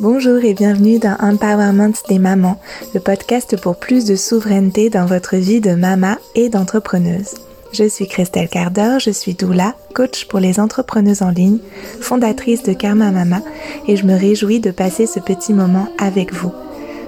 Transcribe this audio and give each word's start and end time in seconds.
Bonjour 0.00 0.42
et 0.42 0.54
bienvenue 0.54 0.98
dans 0.98 1.14
Empowerment 1.20 1.92
des 2.08 2.18
mamans, 2.18 2.58
le 2.94 3.00
podcast 3.00 3.60
pour 3.60 3.76
plus 3.76 4.06
de 4.06 4.16
souveraineté 4.16 4.88
dans 4.88 5.04
votre 5.04 5.36
vie 5.36 5.60
de 5.60 5.74
maman 5.74 6.14
et 6.34 6.48
d'entrepreneuse. 6.48 7.34
Je 7.74 7.86
suis 7.86 8.08
Christelle 8.08 8.48
Carder, 8.48 8.96
je 8.98 9.10
suis 9.10 9.34
doula, 9.34 9.74
coach 9.94 10.24
pour 10.24 10.40
les 10.40 10.58
entrepreneuses 10.58 11.20
en 11.20 11.28
ligne, 11.28 11.58
fondatrice 12.00 12.62
de 12.62 12.72
Karma 12.72 13.10
Mama 13.10 13.42
et 13.88 13.96
je 13.96 14.06
me 14.06 14.18
réjouis 14.18 14.58
de 14.58 14.70
passer 14.70 15.04
ce 15.04 15.20
petit 15.20 15.52
moment 15.52 15.88
avec 15.98 16.32
vous. 16.32 16.52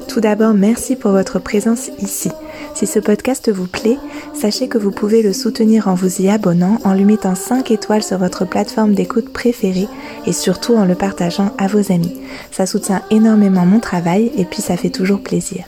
Tout 0.07 0.21
d'abord, 0.21 0.53
merci 0.53 0.95
pour 0.95 1.13
votre 1.13 1.39
présence 1.39 1.89
ici. 1.99 2.31
Si 2.75 2.87
ce 2.87 2.99
podcast 2.99 3.51
vous 3.51 3.67
plaît, 3.67 3.99
sachez 4.35 4.67
que 4.67 4.79
vous 4.79 4.91
pouvez 4.91 5.23
le 5.23 5.33
soutenir 5.33 5.89
en 5.89 5.95
vous 5.95 6.23
y 6.23 6.29
abonnant, 6.29 6.79
en 6.85 6.95
lui 6.95 7.05
mettant 7.05 7.35
5 7.35 7.71
étoiles 7.71 8.03
sur 8.03 8.19
votre 8.19 8.45
plateforme 8.45 8.95
d'écoute 8.95 9.33
préférée 9.33 9.89
et 10.27 10.33
surtout 10.33 10.75
en 10.75 10.85
le 10.85 10.95
partageant 10.95 11.51
à 11.59 11.67
vos 11.67 11.93
amis. 11.93 12.21
Ça 12.51 12.67
soutient 12.67 13.03
énormément 13.11 13.67
mon 13.67 13.79
travail 13.79 14.33
et 14.37 14.45
puis 14.45 14.63
ça 14.63 14.77
fait 14.77 14.91
toujours 14.91 15.21
plaisir. 15.21 15.65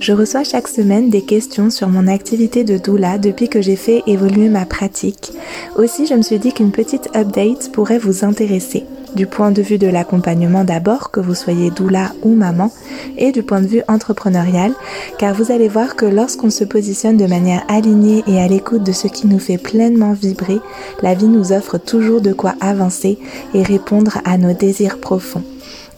Je 0.00 0.12
reçois 0.12 0.44
chaque 0.44 0.68
semaine 0.68 1.10
des 1.10 1.22
questions 1.22 1.68
sur 1.68 1.88
mon 1.88 2.06
activité 2.06 2.64
de 2.64 2.78
doula 2.78 3.18
depuis 3.18 3.48
que 3.48 3.60
j'ai 3.60 3.76
fait 3.76 4.02
évoluer 4.06 4.48
ma 4.48 4.64
pratique. 4.64 5.32
Aussi, 5.76 6.06
je 6.06 6.14
me 6.14 6.22
suis 6.22 6.38
dit 6.38 6.54
qu'une 6.54 6.72
petite 6.72 7.14
update 7.14 7.70
pourrait 7.70 7.98
vous 7.98 8.24
intéresser, 8.24 8.86
du 9.14 9.26
point 9.26 9.50
de 9.50 9.62
vue 9.62 9.78
de 9.78 9.86
l'accompagnement 9.86 10.64
d'abord, 10.64 11.10
que 11.10 11.20
vous 11.20 11.34
soyez 11.34 11.70
doula 11.70 12.12
ou 12.22 12.34
maman, 12.34 12.72
et 13.16 13.32
du 13.32 13.42
point 13.42 13.60
de 13.60 13.66
vue 13.66 13.82
entrepreneurial, 13.88 14.72
car 15.18 15.34
vous 15.34 15.52
allez 15.52 15.68
voir 15.68 15.96
que 15.96 16.06
lorsqu'on 16.06 16.50
se 16.50 16.64
positionne 16.64 17.16
de 17.16 17.26
manière 17.26 17.64
alignée 17.68 18.22
et 18.26 18.40
à 18.40 18.48
l'écoute 18.48 18.82
de 18.82 18.92
ce 18.92 19.08
qui 19.08 19.26
nous 19.26 19.38
fait 19.38 19.58
pleinement 19.58 20.12
vibrer, 20.12 20.60
la 21.02 21.14
vie 21.14 21.28
nous 21.28 21.52
offre 21.52 21.78
toujours 21.78 22.20
de 22.20 22.32
quoi 22.32 22.54
avancer 22.60 23.18
et 23.54 23.62
répondre 23.62 24.18
à 24.24 24.38
nos 24.38 24.52
désirs 24.52 24.98
profonds. 24.98 25.44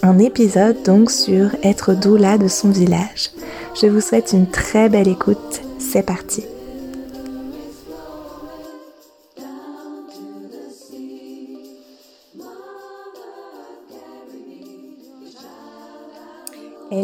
Un 0.02 0.18
épisode 0.18 0.82
donc 0.84 1.10
sur 1.10 1.50
être 1.62 1.94
doula 1.94 2.36
de 2.36 2.48
son 2.48 2.70
village. 2.70 3.30
Je 3.80 3.86
vous 3.86 4.00
souhaite 4.00 4.32
une 4.32 4.48
très 4.48 4.88
belle 4.88 5.08
écoute. 5.08 5.62
C'est 5.78 6.04
parti. 6.04 6.42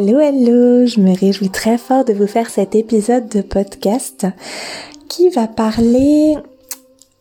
Hello, 0.00 0.20
hello, 0.20 0.86
je 0.86 1.00
me 1.00 1.12
réjouis 1.12 1.50
très 1.50 1.76
fort 1.76 2.04
de 2.04 2.12
vous 2.12 2.28
faire 2.28 2.50
cet 2.50 2.76
épisode 2.76 3.28
de 3.28 3.40
podcast 3.40 4.28
qui 5.08 5.28
va 5.28 5.48
parler 5.48 6.36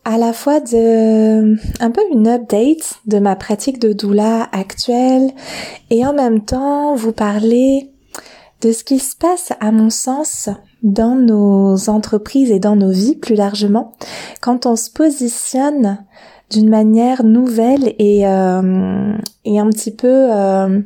à 0.04 0.16
la 0.16 0.32
fois 0.32 0.60
de 0.60 1.56
un 1.82 1.90
peu 1.90 2.02
une 2.12 2.28
update 2.28 3.00
de 3.06 3.18
ma 3.18 3.34
pratique 3.34 3.80
de 3.80 3.92
doula 3.92 4.48
actuelle 4.52 5.32
et 5.90 6.06
en 6.06 6.12
même 6.12 6.44
temps 6.44 6.94
vous 6.94 7.10
parler 7.10 7.90
de 8.60 8.70
ce 8.70 8.84
qui 8.84 9.00
se 9.00 9.16
passe 9.16 9.52
à 9.58 9.72
mon 9.72 9.90
sens 9.90 10.48
dans 10.84 11.16
nos 11.16 11.90
entreprises 11.90 12.52
et 12.52 12.60
dans 12.60 12.76
nos 12.76 12.92
vies 12.92 13.16
plus 13.16 13.34
largement 13.34 13.94
quand 14.40 14.66
on 14.66 14.76
se 14.76 14.88
positionne 14.88 15.98
d'une 16.50 16.68
manière 16.68 17.24
nouvelle 17.24 17.92
et, 17.98 18.24
euh, 18.24 19.16
et 19.44 19.58
un 19.58 19.68
petit 19.68 19.94
peu 19.94 20.28
euh, 20.32 20.80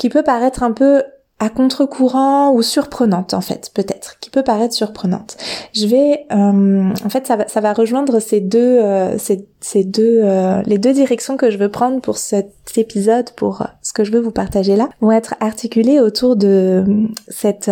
qui 0.00 0.08
peut 0.08 0.22
paraître 0.22 0.62
un 0.62 0.72
peu 0.72 1.02
à 1.40 1.50
contre-courant 1.50 2.52
ou 2.52 2.62
surprenante 2.62 3.34
en 3.34 3.42
fait 3.42 3.70
peut-être 3.74 4.18
qui 4.20 4.30
peut 4.30 4.42
paraître 4.42 4.72
surprenante. 4.72 5.36
Je 5.74 5.86
vais 5.86 6.26
euh, 6.32 6.90
en 7.04 7.08
fait 7.10 7.26
ça 7.26 7.36
va 7.36 7.48
ça 7.48 7.60
va 7.60 7.74
rejoindre 7.74 8.18
ces 8.18 8.40
deux 8.40 8.78
euh, 8.80 9.18
ces, 9.18 9.84
deux 9.84 10.20
euh, 10.22 10.62
les 10.64 10.78
deux 10.78 10.94
directions 10.94 11.36
que 11.36 11.50
je 11.50 11.58
veux 11.58 11.70
prendre 11.70 12.00
pour 12.00 12.16
cet 12.16 12.54
épisode 12.76 13.30
pour 13.32 13.66
ce 13.82 13.92
que 13.92 14.04
je 14.04 14.10
veux 14.10 14.20
vous 14.20 14.30
partager 14.30 14.74
là 14.74 14.88
vont 15.02 15.12
être 15.12 15.34
articulées 15.40 16.00
autour 16.00 16.34
de 16.34 16.82
cette 17.28 17.70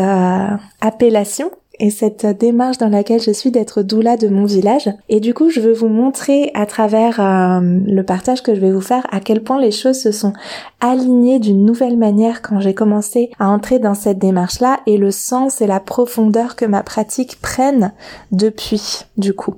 appellation 0.83 1.51
et 1.81 1.91
cette 1.91 2.27
démarche 2.27 2.79
dans 2.79 2.89
laquelle 2.89 3.21
je 3.21 3.31
suis 3.31 3.51
d'être 3.51 3.83
doula 3.83 4.17
de 4.17 4.29
mon 4.29 4.45
village. 4.45 4.91
Et 5.09 5.21
du 5.21 5.35
coup, 5.35 5.51
je 5.51 5.61
veux 5.61 5.73
vous 5.73 5.89
montrer 5.89 6.51
à 6.55 6.67
travers 6.67 7.21
euh, 7.21 7.61
le 7.63 8.03
partage 8.03 8.43
que 8.43 8.55
je 8.55 8.61
vais 8.61 8.73
vous 8.73 8.81
faire 8.81 9.07
à 9.11 9.21
quel 9.21 9.43
point 9.43 9.61
les 9.61 9.71
choses 9.71 10.01
se 10.01 10.13
sont 10.13 10.33
alignées 10.81 11.39
d'une 11.39 11.65
nouvelle 11.65 11.97
manière 11.97 12.43
quand 12.43 12.61
j'ai 12.61 12.75
commencé 12.75 13.31
à 13.39 13.49
entrer 13.49 13.79
dans 13.79 13.95
cette 13.95 14.19
démarche-là 14.19 14.81
et 14.87 14.99
le 14.99 15.11
sens 15.11 15.61
et 15.61 15.67
la 15.67 15.81
profondeur 15.81 16.57
que 16.57 16.65
ma 16.65 16.83
pratique 16.83 17.41
prennent 17.41 17.93
depuis, 18.33 19.05
du 19.17 19.33
coup. 19.35 19.55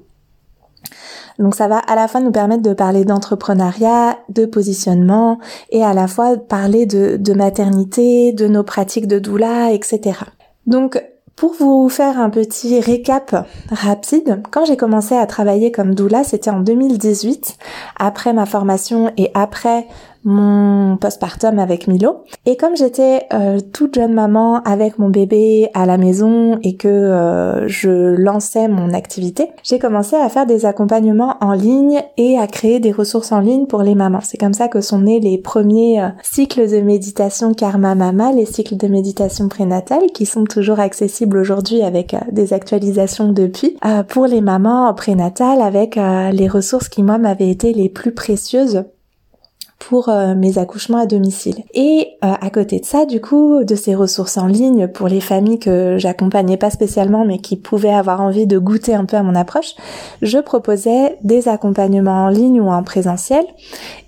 Donc 1.39 1.55
ça 1.55 1.69
va 1.69 1.79
à 1.79 1.95
la 1.95 2.07
fois 2.07 2.21
nous 2.21 2.33
permettre 2.33 2.63
de 2.63 2.75
parler 2.75 3.07
d'entrepreneuriat, 3.07 4.19
de 4.29 4.45
positionnement 4.45 5.39
et 5.71 5.83
à 5.83 5.95
la 5.95 6.07
fois 6.07 6.37
parler 6.37 6.85
de, 6.85 7.17
de 7.17 7.33
maternité, 7.33 8.35
de 8.35 8.47
nos 8.47 8.63
pratiques 8.63 9.07
de 9.07 9.19
doula, 9.19 9.73
etc. 9.73 10.19
Donc 10.67 11.03
pour 11.41 11.55
vous 11.55 11.89
faire 11.89 12.19
un 12.19 12.29
petit 12.29 12.81
récap 12.81 13.49
rapide, 13.71 14.43
quand 14.51 14.67
j'ai 14.67 14.77
commencé 14.77 15.15
à 15.17 15.25
travailler 15.25 15.73
comme 15.73 15.95
doula, 15.95 16.23
c'était 16.23 16.51
en 16.51 16.61
2018, 16.61 17.57
après 17.99 18.35
ma 18.35 18.45
formation 18.45 19.11
et 19.17 19.31
après 19.33 19.87
mon 20.25 20.97
postpartum 20.97 21.59
avec 21.59 21.89
Milo. 21.89 22.25
Et 22.47 22.57
comme 22.57 22.77
j'étais 22.77 23.27
euh, 23.33 23.59
toute 23.73 23.95
jeune 23.95 24.13
maman 24.13 24.63
avec 24.63 24.99
mon 24.99 25.09
bébé 25.09 25.71
à 25.75 25.87
la 25.87 25.99
maison 25.99 26.59
et 26.63 26.77
que 26.77 26.89
euh, 26.89 27.69
je 27.69 27.91
lançais 28.17 28.69
mon 28.69 28.93
activité, 28.93 29.49
j'ai 29.63 29.79
commencé 29.79 30.17
à 30.17 30.29
faire 30.29 30.47
des 30.47 30.67
accompagnements 30.67 31.37
en 31.41 31.53
ligne 31.53 32.03
et 32.17 32.39
à 32.39 32.47
créer 32.47 32.81
des 32.81 32.93
ressources 32.93 33.33
en 33.33 33.41
ligne 33.41 33.67
pour 33.67 33.83
les 33.83 33.95
mamans. 33.95 34.21
C'est 34.23 34.39
comme 34.39 34.55
ça 34.55 34.69
que 34.69 34.81
sont 34.81 35.01
nés 35.01 35.21
les 35.21 35.39
premiers 35.39 36.03
euh, 36.03 36.09
cycles 36.23 36.69
de 36.69 36.81
méditation 36.81 37.55
Karma 37.55 37.95
Mama, 37.95 38.33
les 38.33 38.47
cycles 38.47 38.77
de 38.77 38.89
méditation 38.89 39.49
prénatale 39.49 40.11
qui 40.13 40.27
sont 40.27 40.45
toujours 40.45 40.81
accessibles 40.81 41.39
aujourd'hui 41.39 41.83
avec 41.83 42.15
des 42.31 42.53
actualisations 42.53 43.33
depuis 43.33 43.77
pour 44.09 44.27
les 44.27 44.41
mamans 44.41 44.93
prénatales 44.95 45.61
avec 45.61 45.97
les 45.97 46.49
ressources 46.49 46.89
qui 46.89 47.03
moi 47.03 47.19
m'avaient 47.19 47.51
été 47.51 47.73
les 47.73 47.89
plus 47.89 48.13
précieuses 48.13 48.85
pour 49.81 50.09
euh, 50.09 50.35
mes 50.37 50.59
accouchements 50.59 50.99
à 50.99 51.07
domicile. 51.07 51.65
Et 51.75 52.11
euh, 52.23 52.33
à 52.41 52.51
côté 52.51 52.79
de 52.79 52.85
ça, 52.85 53.07
du 53.07 53.21
coup, 53.21 53.65
de 53.65 53.75
ces 53.75 53.95
ressources 53.95 54.37
en 54.37 54.47
ligne 54.47 54.87
pour 54.87 55.09
les 55.09 55.21
familles 55.21 55.59
que 55.59 55.97
j'accompagnais 55.99 56.59
pas 56.59 56.71
spécialement 56.71 57.25
mais 57.25 57.39
qui 57.39 57.57
pouvaient 57.57 57.93
avoir 57.93 58.21
envie 58.21 58.47
de 58.47 58.59
goûter 58.59 58.95
un 58.95 59.07
peu 59.07 59.17
à 59.17 59.23
mon 59.23 59.35
approche, 59.35 59.75
je 60.23 60.39
proposais 60.39 61.19
des 61.25 61.49
accompagnements 61.49 62.27
en 62.27 62.29
ligne 62.29 62.61
ou 62.61 62.69
en 62.69 62.83
présentiel 62.83 63.45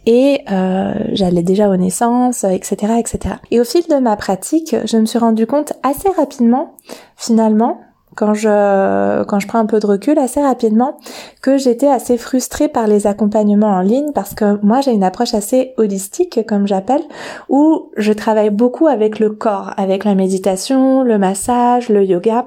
et 0.07 0.43
euh, 0.51 0.93
j'allais 1.13 1.43
déjà 1.43 1.69
aux 1.69 1.77
naissances, 1.77 2.45
etc., 2.45 2.95
etc. 2.99 3.37
Et 3.51 3.61
au 3.61 3.65
fil 3.65 3.83
de 3.89 3.97
ma 3.97 4.17
pratique, 4.17 4.77
je 4.85 4.97
me 4.99 5.07
suis 5.07 5.19
rendu 5.19 5.47
compte 5.47 5.73
assez 5.83 6.09
rapidement, 6.11 6.77
finalement, 7.17 7.81
quand 8.15 8.35
je 8.35 9.25
quand 9.25 9.41
je 9.41 9.47
prends 9.47 9.59
un 9.59 9.67
peu 9.67 9.81
de 9.81 9.87
recul 9.87 10.19
assez 10.19 10.43
rapidement 10.43 10.99
que 11.41 11.57
j'étais 11.57 11.89
assez 11.89 12.19
frustrée 12.19 12.69
par 12.69 12.87
les 12.87 13.07
accompagnements 13.07 13.75
en 13.75 13.81
ligne 13.81 14.13
parce 14.13 14.35
que 14.35 14.59
moi 14.65 14.81
j'ai 14.81 14.93
une 14.93 15.05
approche 15.05 15.35
assez 15.35 15.75
holistique 15.77 16.41
comme 16.47 16.67
j'appelle 16.67 17.03
où 17.49 17.91
je 17.97 18.13
travaille 18.13 18.51
beaucoup 18.51 18.87
avec 18.87 19.19
le 19.19 19.31
corps, 19.31 19.73
avec 19.77 20.05
la 20.05 20.15
méditation, 20.15 21.03
le 21.03 21.19
massage, 21.19 21.89
le 21.89 22.05
yoga 22.05 22.47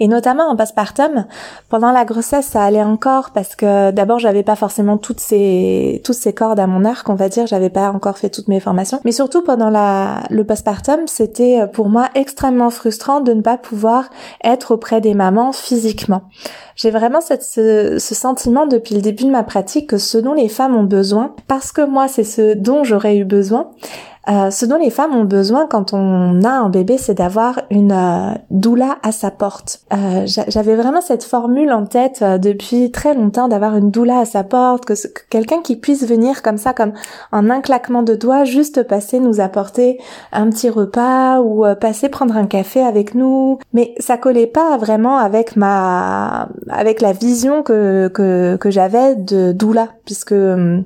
et 0.00 0.08
notamment 0.08 0.48
en 0.48 0.56
postpartum, 0.56 1.26
pendant 1.68 1.92
la 1.92 2.04
grossesse, 2.04 2.46
ça 2.46 2.62
allait 2.64 2.82
encore 2.82 3.30
parce 3.30 3.54
que 3.54 3.90
d'abord, 3.90 4.18
j'avais 4.18 4.42
pas 4.42 4.56
forcément 4.56 4.96
toutes 4.96 5.20
ces 5.20 6.00
toutes 6.04 6.16
ces 6.16 6.32
cordes 6.32 6.58
à 6.58 6.66
mon 6.66 6.84
arc, 6.84 7.08
on 7.08 7.14
va 7.14 7.28
dire, 7.28 7.46
j'avais 7.46 7.70
pas 7.70 7.90
encore 7.90 8.18
fait 8.18 8.30
toutes 8.30 8.48
mes 8.48 8.60
formations. 8.60 9.00
Mais 9.04 9.12
surtout 9.12 9.42
pendant 9.42 9.70
la 9.70 10.22
le 10.30 10.44
postpartum, 10.44 11.06
c'était 11.06 11.66
pour 11.72 11.88
moi 11.88 12.08
extrêmement 12.14 12.70
frustrant 12.70 13.20
de 13.20 13.32
ne 13.32 13.42
pas 13.42 13.58
pouvoir 13.58 14.10
être 14.42 14.72
auprès 14.72 15.00
des 15.00 15.14
mamans 15.14 15.52
physiquement. 15.52 16.22
J'ai 16.76 16.90
vraiment 16.90 17.20
cette, 17.20 17.42
ce, 17.42 17.98
ce 17.98 18.14
sentiment 18.14 18.66
depuis 18.66 18.94
le 18.94 19.02
début 19.02 19.24
de 19.24 19.30
ma 19.30 19.42
pratique 19.42 19.90
que 19.90 19.98
ce 19.98 20.16
dont 20.16 20.32
les 20.32 20.48
femmes 20.48 20.74
ont 20.74 20.84
besoin, 20.84 21.34
parce 21.46 21.72
que 21.72 21.82
moi 21.84 22.08
c'est 22.08 22.24
ce 22.24 22.54
dont 22.54 22.84
j'aurais 22.84 23.18
eu 23.18 23.24
besoin, 23.24 23.70
euh, 24.28 24.50
ce 24.50 24.66
dont 24.66 24.76
les 24.76 24.90
femmes 24.90 25.14
ont 25.14 25.24
besoin 25.24 25.66
quand 25.66 25.94
on 25.94 26.44
a 26.44 26.50
un 26.50 26.68
bébé, 26.68 26.98
c'est 26.98 27.14
d'avoir 27.14 27.62
une 27.70 27.92
euh, 27.92 28.34
doula 28.50 28.98
à 29.02 29.12
sa 29.12 29.30
porte. 29.30 29.80
Euh, 29.94 30.26
J'avais 30.26 30.76
vraiment 30.76 31.00
cette 31.00 31.24
formule 31.24 31.72
en 31.72 31.86
tête 31.86 32.20
euh, 32.20 32.36
depuis 32.36 32.90
très 32.90 33.14
longtemps 33.14 33.48
d'avoir 33.48 33.76
une 33.76 33.90
doula 33.90 34.18
à 34.20 34.24
sa 34.26 34.44
porte, 34.44 34.84
que, 34.84 34.92
que 34.92 35.22
quelqu'un 35.30 35.62
qui 35.62 35.76
puisse 35.76 36.06
venir 36.06 36.42
comme 36.42 36.58
ça, 36.58 36.74
comme 36.74 36.92
en 37.32 37.48
un 37.48 37.62
claquement 37.62 38.02
de 38.02 38.14
doigts, 38.14 38.44
juste 38.44 38.82
passer 38.82 39.20
nous 39.20 39.40
apporter 39.40 39.98
un 40.32 40.50
petit 40.50 40.68
repas 40.68 41.40
ou 41.40 41.64
passer 41.80 42.10
prendre 42.10 42.36
un 42.36 42.46
café 42.46 42.82
avec 42.82 43.14
nous. 43.14 43.58
Mais 43.72 43.94
ça 44.00 44.18
collait 44.18 44.46
pas 44.46 44.76
vraiment 44.76 45.16
avec 45.16 45.56
ma, 45.56 46.48
avec 46.68 47.00
la 47.00 47.12
vision 47.12 47.62
que 47.62 48.08
que, 48.08 48.56
que 48.56 48.70
j'avais 48.70 49.16
de 49.16 49.52
doula, 49.52 49.88
puisque 50.04 50.32
hum, 50.32 50.84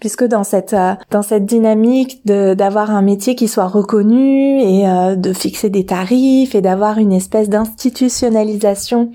puisque 0.00 0.24
dans 0.24 0.44
cette 0.44 0.72
euh, 0.72 0.94
dans 1.10 1.22
cette 1.22 1.46
dynamique 1.46 2.22
d'avoir 2.24 2.90
un 2.90 3.02
métier 3.02 3.34
qui 3.34 3.46
soit 3.46 3.66
reconnu 3.66 4.60
et 4.60 4.88
euh, 4.88 5.14
de 5.14 5.32
fixer 5.32 5.70
des 5.70 5.86
tarifs 5.86 6.54
et 6.54 6.60
d'avoir 6.60 6.98
une 6.98 7.12
espèce 7.12 7.48
d'institutionnalisation 7.48 9.12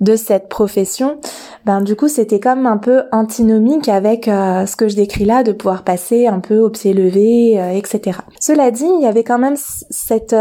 de 0.00 0.16
cette 0.16 0.48
profession, 0.48 1.18
ben 1.66 1.80
du 1.82 1.96
coup 1.96 2.08
c'était 2.08 2.40
comme 2.40 2.66
un 2.66 2.78
peu 2.78 3.02
antinomique 3.12 3.88
avec 3.88 4.28
euh, 4.28 4.64
ce 4.66 4.76
que 4.76 4.88
je 4.88 4.96
décris 4.96 5.24
là 5.24 5.42
de 5.42 5.52
pouvoir 5.52 5.82
passer 5.82 6.26
un 6.26 6.40
peu 6.40 6.58
au 6.58 6.70
pied 6.70 6.94
levé, 6.94 7.60
etc. 7.76 8.18
Cela 8.38 8.70
dit, 8.70 8.86
il 8.86 9.02
y 9.02 9.06
avait 9.06 9.24
quand 9.24 9.38
même 9.38 9.56
cette 9.56 10.34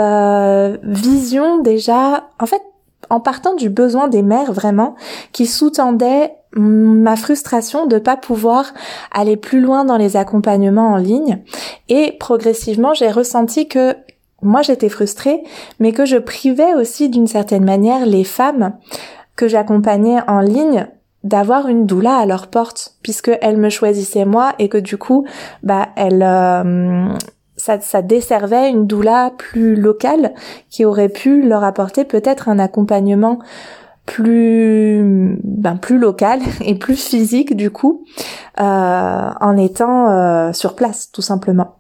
vision 0.84 1.60
déjà, 1.60 2.28
en 2.40 2.46
fait 2.46 2.62
en 3.10 3.20
partant 3.20 3.56
du 3.56 3.70
besoin 3.70 4.08
des 4.08 4.22
mères 4.22 4.54
vraiment, 4.54 4.96
qui 5.32 5.46
sous-tendait 5.46 6.36
ma 6.54 7.16
frustration 7.16 7.86
de 7.86 8.00
pas 8.00 8.18
pouvoir 8.18 8.74
aller 9.12 9.38
plus 9.38 9.60
loin 9.60 9.86
dans 9.86 9.98
les 9.98 10.18
accompagnements 10.18 10.94
en 10.94 10.98
ligne. 10.98 11.44
Et 11.90 12.16
progressivement, 12.20 12.94
j'ai 12.94 13.12
ressenti 13.12 13.68
que 13.68 13.96
moi 14.42 14.62
j'étais 14.62 14.90
frustrée, 14.90 15.44
mais 15.80 15.92
que 15.92 16.06
je 16.06 16.18
privais 16.18 16.74
aussi 16.74 17.10
d'une 17.10 17.28
certaine 17.28 17.66
manière 17.66 18.06
les 18.06 18.24
femmes 18.24 18.74
que 19.36 19.48
j'accompagnais 19.48 20.20
en 20.28 20.40
ligne 20.40 20.88
d'avoir 21.24 21.68
une 21.68 21.86
doula 21.86 22.18
à 22.18 22.26
leur 22.26 22.48
porte 22.48 22.96
puisque 23.04 23.32
elles 23.42 23.58
me 23.58 23.70
choisissaient 23.70 24.26
moi 24.26 24.54
et 24.58 24.70
que 24.70 24.78
du 24.78 24.98
coup 24.98 25.26
bah 25.64 25.90
elles 25.98 26.24
euh, 26.24 27.10
ça, 27.58 27.80
ça 27.82 28.02
desservait 28.02 28.70
une 28.70 28.88
doula 28.88 29.34
plus 29.38 29.76
locale 29.76 30.34
qui 30.70 30.86
aurait 30.86 31.10
pu 31.10 31.42
leur 31.42 31.64
apporter 31.64 32.06
peut-être 32.06 32.48
un 32.48 32.58
accompagnement 32.58 33.40
plus 34.10 35.38
ben, 35.44 35.78
plus 35.78 36.00
local 36.00 36.40
et 36.62 36.76
plus 36.76 36.96
physique 36.96 37.56
du 37.56 37.72
coup 37.72 38.06
euh, 38.60 39.30
en 39.40 39.58
étant 39.58 40.10
euh, 40.10 40.52
sur 40.54 40.76
place 40.76 41.12
tout 41.12 41.22
simplement. 41.22 41.79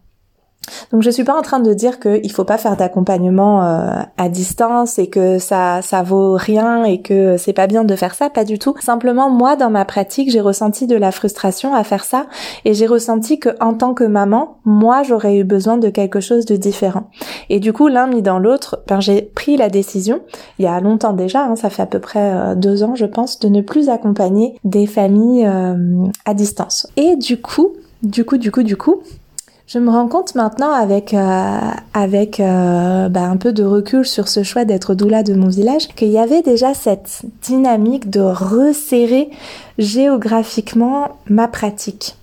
Donc 0.91 1.01
je 1.01 1.09
suis 1.09 1.23
pas 1.23 1.37
en 1.37 1.41
train 1.41 1.59
de 1.59 1.73
dire 1.73 1.99
qu'il 1.99 2.31
faut 2.31 2.43
pas 2.43 2.57
faire 2.57 2.75
d'accompagnement 2.75 3.63
euh, 3.63 4.01
à 4.17 4.29
distance 4.29 4.99
et 4.99 5.07
que 5.07 5.39
ça 5.39 5.81
ça 5.81 6.03
vaut 6.03 6.35
rien 6.35 6.83
et 6.83 7.01
que 7.01 7.37
c'est 7.37 7.53
pas 7.53 7.67
bien 7.67 7.83
de 7.83 7.95
faire 7.95 8.13
ça, 8.13 8.29
pas 8.29 8.43
du 8.43 8.59
tout. 8.59 8.75
Simplement 8.79 9.29
moi 9.29 9.55
dans 9.55 9.69
ma 9.69 9.85
pratique, 9.85 10.31
j'ai 10.31 10.41
ressenti 10.41 10.87
de 10.87 10.95
la 10.95 11.11
frustration 11.11 11.73
à 11.73 11.83
faire 11.83 12.03
ça 12.03 12.27
et 12.65 12.73
j'ai 12.73 12.87
ressenti 12.87 13.39
que 13.39 13.49
en 13.59 13.73
tant 13.73 13.93
que 13.93 14.03
maman, 14.03 14.57
moi 14.65 15.03
j'aurais 15.03 15.37
eu 15.37 15.43
besoin 15.43 15.77
de 15.77 15.89
quelque 15.89 16.19
chose 16.19 16.45
de 16.45 16.55
différent. 16.55 17.09
Et 17.49 17.59
du 17.59 17.73
coup 17.73 17.87
l'un 17.87 18.07
mis 18.07 18.21
dans 18.21 18.39
l'autre, 18.39 18.83
ben, 18.87 18.99
j'ai 18.99 19.21
pris 19.21 19.57
la 19.57 19.69
décision 19.69 20.21
il 20.57 20.65
y 20.65 20.67
a 20.67 20.79
longtemps 20.79 21.13
déjà, 21.13 21.45
hein, 21.45 21.55
ça 21.55 21.69
fait 21.69 21.81
à 21.81 21.85
peu 21.85 21.99
près 21.99 22.33
euh, 22.33 22.55
deux 22.55 22.83
ans 22.83 22.95
je 22.95 23.05
pense, 23.05 23.39
de 23.39 23.49
ne 23.49 23.61
plus 23.61 23.89
accompagner 23.89 24.55
des 24.63 24.85
familles 24.85 25.45
euh, 25.45 26.05
à 26.25 26.33
distance. 26.33 26.87
Et 26.97 27.15
du 27.15 27.41
coup, 27.41 27.73
du 28.03 28.25
coup, 28.25 28.37
du 28.37 28.51
coup, 28.51 28.63
du 28.63 28.77
coup, 28.77 29.01
je 29.69 29.77
me 29.77 29.91
rends 29.91 30.07
compte 30.07 30.33
maintenant 30.33 30.71
avec 30.71 31.13
euh, 31.13 31.59
avec 31.93 32.39
euh, 32.39 33.07
bah, 33.07 33.25
un 33.25 33.37
peu 33.37 33.53
de 33.53 33.63
recul 33.63 34.03
sur 34.03 34.27
ce 34.27 34.41
choix 34.41 34.65
d'être 34.65 34.95
doula 34.95 35.21
de 35.21 35.35
mon 35.35 35.47
village 35.47 35.87
qu'il 35.89 36.09
y 36.09 36.17
avait 36.17 36.41
déjà 36.41 36.73
cette 36.73 37.21
dynamique 37.43 38.09
de 38.09 38.19
resserrer 38.19 39.29
géographiquement 39.77 41.09
ma 41.29 41.47
pratique. 41.47 42.15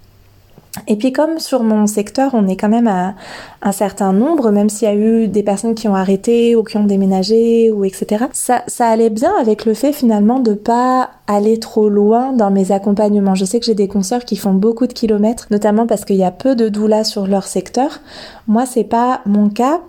Et 0.87 0.97
puis 0.97 1.13
comme 1.13 1.39
sur 1.39 1.63
mon 1.63 1.87
secteur, 1.87 2.33
on 2.35 2.49
est 2.49 2.57
quand 2.57 2.69
même 2.69 2.89
à 2.89 3.15
un 3.63 3.73
certain 3.73 4.13
nombre, 4.13 4.51
même 4.51 4.69
s'il 4.69 4.89
y 4.89 4.91
a 4.91 4.95
eu 4.95 5.29
des 5.29 5.43
personnes 5.43 5.75
qui 5.75 5.89
ont 5.89 5.95
arrêté 5.95 6.57
ou 6.57 6.63
qui 6.63 6.77
ont 6.77 6.85
déménagé 6.85 7.71
ou 7.71 7.85
etc. 7.85 8.27
Ça, 8.33 8.63
ça 8.67 8.89
allait 8.89 9.11
bien 9.11 9.33
avec 9.41 9.65
le 9.65 9.75
fait 9.75 9.93
finalement 9.93 10.41
de 10.41 10.55
pas 10.55 11.11
aller 11.27 11.59
trop 11.59 11.89
loin 11.89 12.33
dans 12.33 12.51
mes 12.51 12.73
accompagnements. 12.73 13.35
Je 13.35 13.45
sais 13.45 13.61
que 13.61 13.67
j'ai 13.67 13.75
des 13.75 13.89
consoeurs 13.89 14.25
qui 14.25 14.37
font 14.37 14.55
beaucoup 14.55 14.87
de 14.87 14.93
kilomètres, 14.93 15.47
notamment 15.51 15.87
parce 15.87 16.05
qu'il 16.05 16.17
y 16.17 16.25
a 16.25 16.31
peu 16.31 16.55
de 16.55 16.69
doulas 16.69 17.05
sur 17.05 17.27
leur 17.27 17.45
secteur. 17.45 18.01
Moi, 18.47 18.67
c'est 18.67 18.85
pas 18.85 19.23
mon 19.27 19.49
cas 19.49 19.81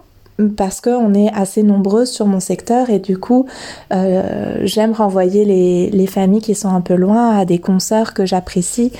parce 0.56 0.81
qu'on 0.81 1.13
est 1.13 1.31
assez 1.34 1.63
nombreuses 1.63 2.12
sur 2.12 2.28
mon 2.28 2.39
secteur 2.39 2.89
et 2.89 3.00
du 3.00 3.18
coup 3.18 3.48
euh, 3.92 4.60
j'aime 4.63 4.92
renvoyer 4.92 5.45
les, 5.45 5.89
les, 5.89 6.07
familles 6.07 6.42
qui 6.42 6.54
sont 6.54 6.69
un 6.69 6.81
peu 6.81 6.94
loin 6.94 7.38
à 7.38 7.45
des 7.45 7.60
consoeurs 7.60 8.13
que 8.13 8.25
j'apprécie, 8.25 8.92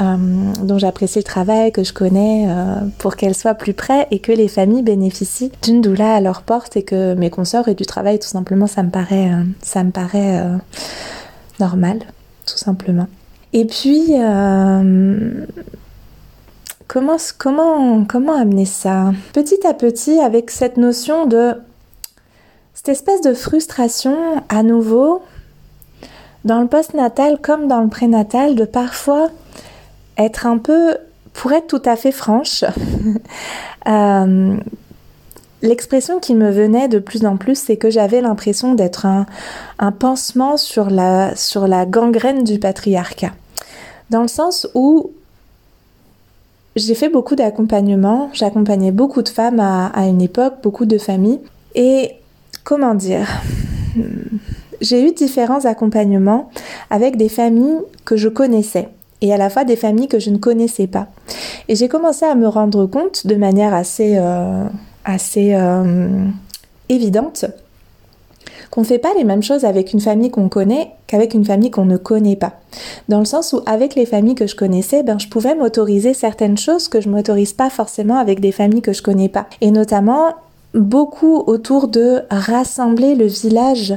euh, 0.00 0.16
dont 0.62 0.78
j'apprécie 0.78 1.18
le 1.18 1.24
travail, 1.24 1.70
que 1.72 1.84
je 1.84 1.92
connais 1.92 2.46
euh, 2.48 2.76
pour 2.98 3.16
qu'elles 3.16 3.34
soient 3.34 3.54
plus 3.54 3.74
près 3.74 4.06
et 4.10 4.20
que 4.20 4.32
les 4.32 4.48
familles 4.48 4.82
bénéficient 4.82 5.52
d'une 5.62 5.80
doula 5.80 6.14
à 6.14 6.20
leur 6.20 6.42
porte 6.42 6.76
et 6.76 6.82
que 6.82 7.14
mes 7.14 7.30
consoeurs 7.30 7.68
aient 7.68 7.74
du 7.74 7.86
travail 7.86 8.18
tout 8.18 8.28
simplement 8.28 8.66
ça 8.66 8.82
me 8.82 8.90
paraît, 8.90 9.30
ça 9.62 9.84
me 9.84 9.90
paraît 9.90 10.42
normal 11.60 11.98
tout 12.46 12.56
simplement. 12.56 13.08
Et 13.52 13.64
puis 13.66 14.12
Comment, 16.88 17.16
comment, 17.38 18.04
comment 18.04 18.34
amener 18.34 18.64
ça? 18.64 19.12
Petit 19.32 19.66
à 19.66 19.74
petit, 19.74 20.20
avec 20.20 20.50
cette 20.50 20.76
notion 20.76 21.26
de 21.26 21.54
cette 22.74 22.88
espèce 22.90 23.20
de 23.22 23.34
frustration 23.34 24.16
à 24.48 24.62
nouveau 24.62 25.22
dans 26.44 26.60
le 26.60 26.68
post-natal 26.68 27.40
comme 27.42 27.66
dans 27.66 27.80
le 27.80 27.88
prénatal 27.88 28.54
de 28.54 28.64
parfois 28.64 29.30
être 30.16 30.46
un 30.46 30.58
peu, 30.58 30.96
pour 31.32 31.52
être 31.52 31.66
tout 31.66 31.82
à 31.84 31.96
fait 31.96 32.12
franche, 32.12 32.64
euh, 33.88 34.56
l'expression 35.62 36.20
qui 36.20 36.36
me 36.36 36.50
venait 36.50 36.86
de 36.86 37.00
plus 37.00 37.26
en 37.26 37.36
plus, 37.36 37.58
c'est 37.58 37.76
que 37.76 37.90
j'avais 37.90 38.20
l'impression 38.20 38.74
d'être 38.74 39.06
un, 39.06 39.26
un 39.80 39.90
pansement 39.90 40.56
sur 40.56 40.88
la, 40.88 41.34
sur 41.34 41.66
la 41.66 41.84
gangrène 41.84 42.44
du 42.44 42.60
patriarcat. 42.60 43.32
Dans 44.10 44.22
le 44.22 44.28
sens 44.28 44.68
où 44.74 45.10
j'ai 46.76 46.94
fait 46.94 47.08
beaucoup 47.08 47.34
d'accompagnement, 47.34 48.30
j'accompagnais 48.34 48.92
beaucoup 48.92 49.22
de 49.22 49.28
femmes 49.28 49.60
à, 49.60 50.06
une 50.06 50.20
époque, 50.20 50.56
beaucoup 50.62 50.84
de 50.84 50.98
familles. 50.98 51.40
Et 51.74 52.12
comment 52.64 52.94
dire? 52.94 53.26
J'ai 54.82 55.08
eu 55.08 55.12
différents 55.12 55.64
accompagnements 55.64 56.50
avec 56.90 57.16
des 57.16 57.30
familles 57.30 57.80
que 58.04 58.16
je 58.16 58.28
connaissais 58.28 58.88
et 59.22 59.32
à 59.32 59.38
la 59.38 59.48
fois 59.48 59.64
des 59.64 59.76
familles 59.76 60.08
que 60.08 60.18
je 60.18 60.28
ne 60.28 60.36
connaissais 60.36 60.86
pas. 60.86 61.08
Et 61.68 61.74
j'ai 61.74 61.88
commencé 61.88 62.26
à 62.26 62.34
me 62.34 62.46
rendre 62.46 62.84
compte 62.84 63.26
de 63.26 63.36
manière 63.36 63.72
assez, 63.72 64.16
euh, 64.18 64.64
assez 65.06 65.54
euh, 65.54 66.26
évidente 66.90 67.46
qu'on 68.70 68.82
ne 68.82 68.86
fait 68.86 68.98
pas 68.98 69.12
les 69.16 69.24
mêmes 69.24 69.42
choses 69.42 69.64
avec 69.64 69.92
une 69.92 70.00
famille 70.00 70.30
qu'on 70.30 70.48
connaît 70.48 70.92
qu'avec 71.06 71.34
une 71.34 71.44
famille 71.44 71.70
qu'on 71.70 71.84
ne 71.84 71.96
connaît 71.96 72.36
pas. 72.36 72.54
Dans 73.08 73.18
le 73.18 73.24
sens 73.24 73.52
où 73.52 73.60
avec 73.66 73.94
les 73.94 74.06
familles 74.06 74.34
que 74.34 74.46
je 74.46 74.56
connaissais, 74.56 75.02
ben 75.02 75.18
je 75.18 75.28
pouvais 75.28 75.54
m'autoriser 75.54 76.14
certaines 76.14 76.58
choses 76.58 76.88
que 76.88 77.00
je 77.00 77.08
m'autorise 77.08 77.52
pas 77.52 77.70
forcément 77.70 78.18
avec 78.18 78.40
des 78.40 78.52
familles 78.52 78.82
que 78.82 78.92
je 78.92 79.02
connais 79.02 79.28
pas. 79.28 79.46
Et 79.60 79.70
notamment 79.70 80.34
beaucoup 80.74 81.42
autour 81.46 81.88
de 81.88 82.22
rassembler 82.30 83.14
le 83.14 83.26
village 83.26 83.96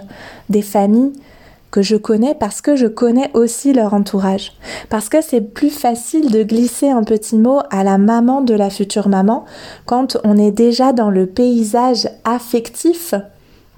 des 0.49 0.61
familles 0.61 1.13
que 1.71 1.81
je 1.81 1.95
connais 1.95 2.33
parce 2.33 2.61
que 2.61 2.75
je 2.75 2.87
connais 2.87 3.29
aussi 3.33 3.73
leur 3.73 3.93
entourage. 3.93 4.53
Parce 4.89 5.09
que 5.09 5.21
c'est 5.21 5.41
plus 5.41 5.69
facile 5.69 6.31
de 6.31 6.43
glisser 6.43 6.89
un 6.89 7.03
petit 7.03 7.37
mot 7.37 7.59
à 7.69 7.83
la 7.83 7.97
maman 7.97 8.41
de 8.41 8.53
la 8.53 8.69
future 8.69 9.07
maman 9.07 9.45
quand 9.85 10.17
on 10.23 10.37
est 10.37 10.51
déjà 10.51 10.93
dans 10.93 11.09
le 11.09 11.27
paysage 11.27 12.09
affectif 12.23 13.13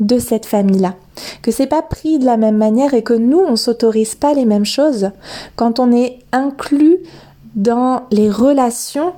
de 0.02 0.20
cette 0.20 0.46
famille-là. 0.46 0.96
Que 1.42 1.52
c'est 1.52 1.68
pas 1.68 1.82
pris 1.82 2.20
de 2.20 2.26
la 2.26 2.36
même 2.36 2.58
manière 2.58 2.94
et 2.94 3.04
que 3.04 3.14
nous, 3.14 3.40
on 3.40 3.56
s'autorise 3.56 4.16
pas 4.16 4.34
les 4.34 4.46
mêmes 4.46 4.66
choses 4.66 5.12
quand 5.56 5.80
on 5.80 5.92
est 5.94 6.20
inclus 6.34 6.98
dans 7.56 8.04
les 8.12 8.30
relations 8.30 9.14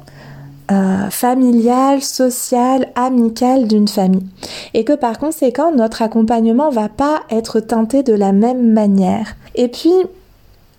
euh, 0.72 1.10
familiales, 1.10 2.02
sociales, 2.02 2.90
amicales 2.96 3.68
d'une 3.68 3.88
famille. 3.88 4.26
Et 4.74 4.84
que 4.84 4.94
par 4.94 5.18
conséquent, 5.20 5.72
notre 5.74 6.02
accompagnement 6.02 6.70
va 6.70 6.90
pas 6.90 7.22
être 7.30 7.60
teinté 7.60 8.04
de 8.04 8.14
la 8.14 8.32
même 8.32 8.72
manière. 8.72 9.36
Et 9.56 9.68
puis, 9.68 9.94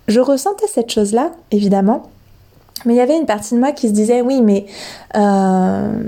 je 0.09 0.21
ressentais 0.21 0.67
cette 0.67 0.91
chose-là, 0.91 1.31
évidemment. 1.51 2.11
Mais 2.85 2.95
il 2.95 2.97
y 2.97 3.01
avait 3.01 3.17
une 3.17 3.27
partie 3.27 3.55
de 3.55 3.61
moi 3.61 3.73
qui 3.73 3.89
se 3.89 3.93
disait, 3.93 4.21
oui, 4.21 4.43
mais 4.43 4.67
euh, 5.17 6.03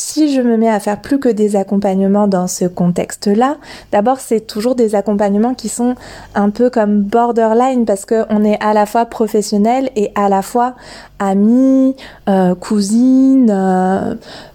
si 0.00 0.34
je 0.34 0.40
me 0.40 0.56
mets 0.56 0.68
à 0.68 0.80
faire 0.80 1.00
plus 1.00 1.18
que 1.18 1.28
des 1.28 1.56
accompagnements 1.56 2.26
dans 2.26 2.46
ce 2.46 2.64
contexte-là, 2.64 3.58
d'abord 3.92 4.18
c'est 4.18 4.40
toujours 4.40 4.74
des 4.74 4.94
accompagnements 4.94 5.54
qui 5.54 5.68
sont 5.68 5.94
un 6.34 6.50
peu 6.50 6.70
comme 6.70 7.02
borderline 7.02 7.84
parce 7.84 8.06
qu'on 8.06 8.42
est 8.44 8.58
à 8.62 8.72
la 8.72 8.86
fois 8.86 9.04
professionnel 9.04 9.90
et 9.96 10.10
à 10.14 10.28
la 10.28 10.42
fois 10.42 10.74
ami, 11.18 11.94
euh, 12.28 12.54
cousine, 12.54 13.50
euh, 13.50 14.14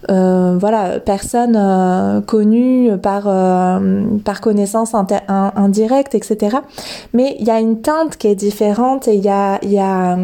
euh, 0.10 0.58
voilà, 0.60 1.00
personne 1.00 1.56
euh, 1.56 2.22
connue 2.22 2.98
par, 2.98 3.24
par 4.24 4.42
connaissance 4.42 4.96
indirecte, 5.28 6.16
etc. 6.16 6.58
Mais 7.14 7.36
il 7.40 7.46
y 7.46 7.52
a 7.52 7.60
une 7.60 7.82
teinte 7.82 8.18
qui 8.18 8.28
est 8.28 8.36
différente 8.36 9.08
et 9.08 9.16
il 9.16 9.24
y 9.24 9.30
a 9.30 10.18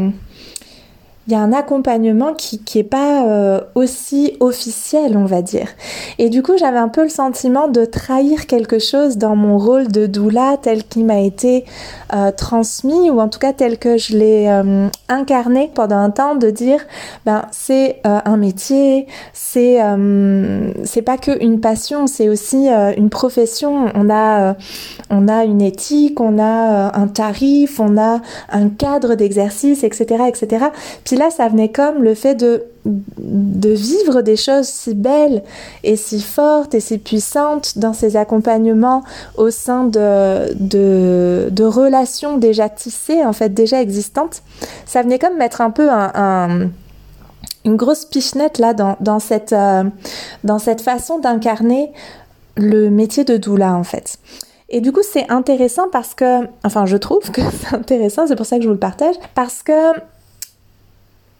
il 1.28 1.34
y 1.34 1.36
a 1.36 1.40
un 1.40 1.54
accompagnement 1.54 2.34
qui 2.34 2.64
qui 2.64 2.80
est 2.80 2.84
pas 2.84 3.26
euh, 3.28 3.62
aussi 3.76 4.38
officiel 4.40 5.16
on 5.16 5.26
va 5.26 5.44
dire. 5.44 5.68
Et 6.18 6.30
du 6.30 6.42
coup 6.42 6.54
j'avais 6.58 6.80
un 6.80 6.88
peu 6.88 7.04
le 7.04 7.10
sentiment 7.10 7.68
de 7.68 7.86
trahir 7.86 8.48
quelque 8.48 8.80
chose 8.80 9.18
dans 9.18 9.36
mon 9.36 9.60
rôle 9.60 9.88
de 9.88 10.08
doula 10.08 10.58
tel 10.60 10.84
qu'il 10.84 11.06
m'a 11.06 11.20
été 11.20 11.66
euh, 12.16 12.32
transmis 12.32 13.12
ou 13.12 13.20
en 13.22 13.28
tout 13.28 13.38
cas 13.38 13.54
tel 13.54 13.78
que 13.78 13.98
je 13.98 14.18
l'ai 14.18 14.48
euh, 14.48 14.88
incarné 15.10 15.70
pendant 15.74 15.98
un 15.98 16.10
temps 16.10 16.36
de 16.36 16.50
dire 16.50 16.80
ben 17.26 17.46
c'est 17.52 18.02
un 18.04 18.38
métier 18.38 19.06
c'est 19.34 19.78
c'est 20.84 21.02
pas 21.04 21.18
que 21.18 21.44
une 21.44 21.60
passion 21.60 22.08
c'est 22.08 22.30
aussi 22.30 22.68
une 22.98 23.10
profession. 23.10 23.86
On 23.94 24.10
a 24.10 24.56
on 25.10 25.28
a 25.28 25.44
une 25.46 25.62
éthique 25.62 26.20
on 26.20 26.40
a 26.40 26.98
un 26.98 27.08
tarif 27.08 27.80
on 27.80 27.98
a 27.98 28.22
un 28.52 28.70
cadre 28.70 29.16
d'exercice 29.16 29.84
etc 29.84 30.24
etc 30.28 30.66
là, 31.16 31.30
ça 31.30 31.48
venait 31.48 31.70
comme 31.70 32.04
le 32.04 32.16
fait 32.16 32.36
de, 32.36 32.64
de 32.86 33.70
vivre 33.70 34.22
des 34.22 34.36
choses 34.36 34.68
si 34.68 34.94
belles 34.94 35.44
et 35.84 35.96
si 35.96 36.22
fortes 36.22 36.74
et 36.74 36.80
si 36.80 36.98
puissantes 36.98 37.78
dans 37.78 37.94
ces 37.94 38.18
accompagnements 38.18 39.04
au 39.38 39.50
sein 39.52 39.86
de, 39.86 40.54
de, 40.56 41.64
relations 41.64 42.38
déjà 42.38 42.70
tissées, 42.70 43.24
en 43.24 43.34
fait, 43.34 43.50
déjà 43.50 43.82
existantes. 43.82 44.42
Ça 44.86 45.02
venait 45.02 45.20
comme 45.20 45.38
mettre 45.38 45.62
un 45.62 45.72
peu 45.72 45.90
un, 45.90 46.70
une 47.66 47.76
grosse 47.76 48.06
pichenette 48.06 48.58
là 48.58 48.74
dans, 48.74 49.20
cette, 49.20 49.54
euh, 49.54 49.84
dans 50.44 50.60
cette 50.60 50.82
façon 50.82 51.20
d'incarner 51.20 51.92
le 52.58 52.90
métier 52.90 53.24
de 53.24 53.38
doula, 53.38 53.74
en 53.74 53.84
fait. 53.84 54.18
Et 54.70 54.80
du 54.80 54.92
coup, 54.92 55.02
c'est 55.04 55.30
intéressant 55.30 55.90
parce 55.92 56.14
que, 56.16 56.48
enfin, 56.64 56.86
je 56.86 56.98
trouve 56.98 57.30
que 57.32 57.42
c'est 57.62 57.76
intéressant, 57.76 58.26
c'est 58.28 58.36
pour 58.36 58.46
ça 58.46 58.58
que 58.58 58.64
je 58.64 58.68
vous 58.68 58.74
le 58.74 58.80
partage, 58.80 59.16
parce 59.36 59.62
que 59.64 59.94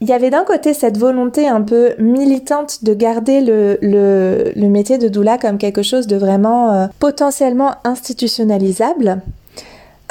il 0.02 0.10
y 0.10 0.14
avait 0.14 0.32
d'un 0.32 0.44
côté 0.44 0.74
cette 0.74 0.98
volonté 0.98 1.48
un 1.48 1.62
peu 1.62 1.94
militante 2.00 2.84
de 2.84 2.96
garder 2.96 3.40
le, 3.40 4.68
métier 4.68 4.98
de 4.98 5.08
doula 5.08 5.38
comme 5.38 5.60
quelque 5.60 5.84
chose 5.84 6.08
de 6.08 6.16
vraiment 6.16 6.72
euh, 6.72 6.88
potentiellement 7.00 7.76
institutionnalisable, 7.84 9.22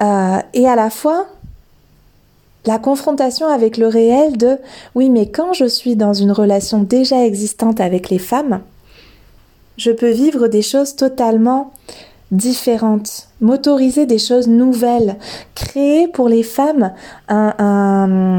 euh, 0.01 0.39
et 0.55 0.69
à 0.69 0.77
la 0.77 0.91
fois 0.91 1.27
la 2.67 2.79
confrontation 2.79 3.49
avec 3.49 3.79
le 3.79 3.89
réel 3.89 4.37
de 4.37 4.59
oui 4.95 5.09
mais 5.09 5.27
quand 5.27 5.55
je 5.55 5.65
suis 5.65 5.97
dans 5.97 6.13
une 6.13 6.31
relation 6.31 6.83
déjà 6.83 7.25
existante 7.25 7.81
avec 7.81 8.11
les 8.11 8.19
femmes, 8.19 8.61
je 9.77 9.91
peux 9.91 10.11
vivre 10.11 10.47
des 10.47 10.63
choses 10.63 10.95
totalement 10.95 11.73
différentes, 12.31 13.29
m'autoriser 13.41 14.07
des 14.07 14.19
choses 14.19 14.47
nouvelles, 14.47 15.17
créer 15.57 16.07
pour 16.07 16.29
les 16.29 16.45
femmes 16.45 16.93
un 17.29 18.39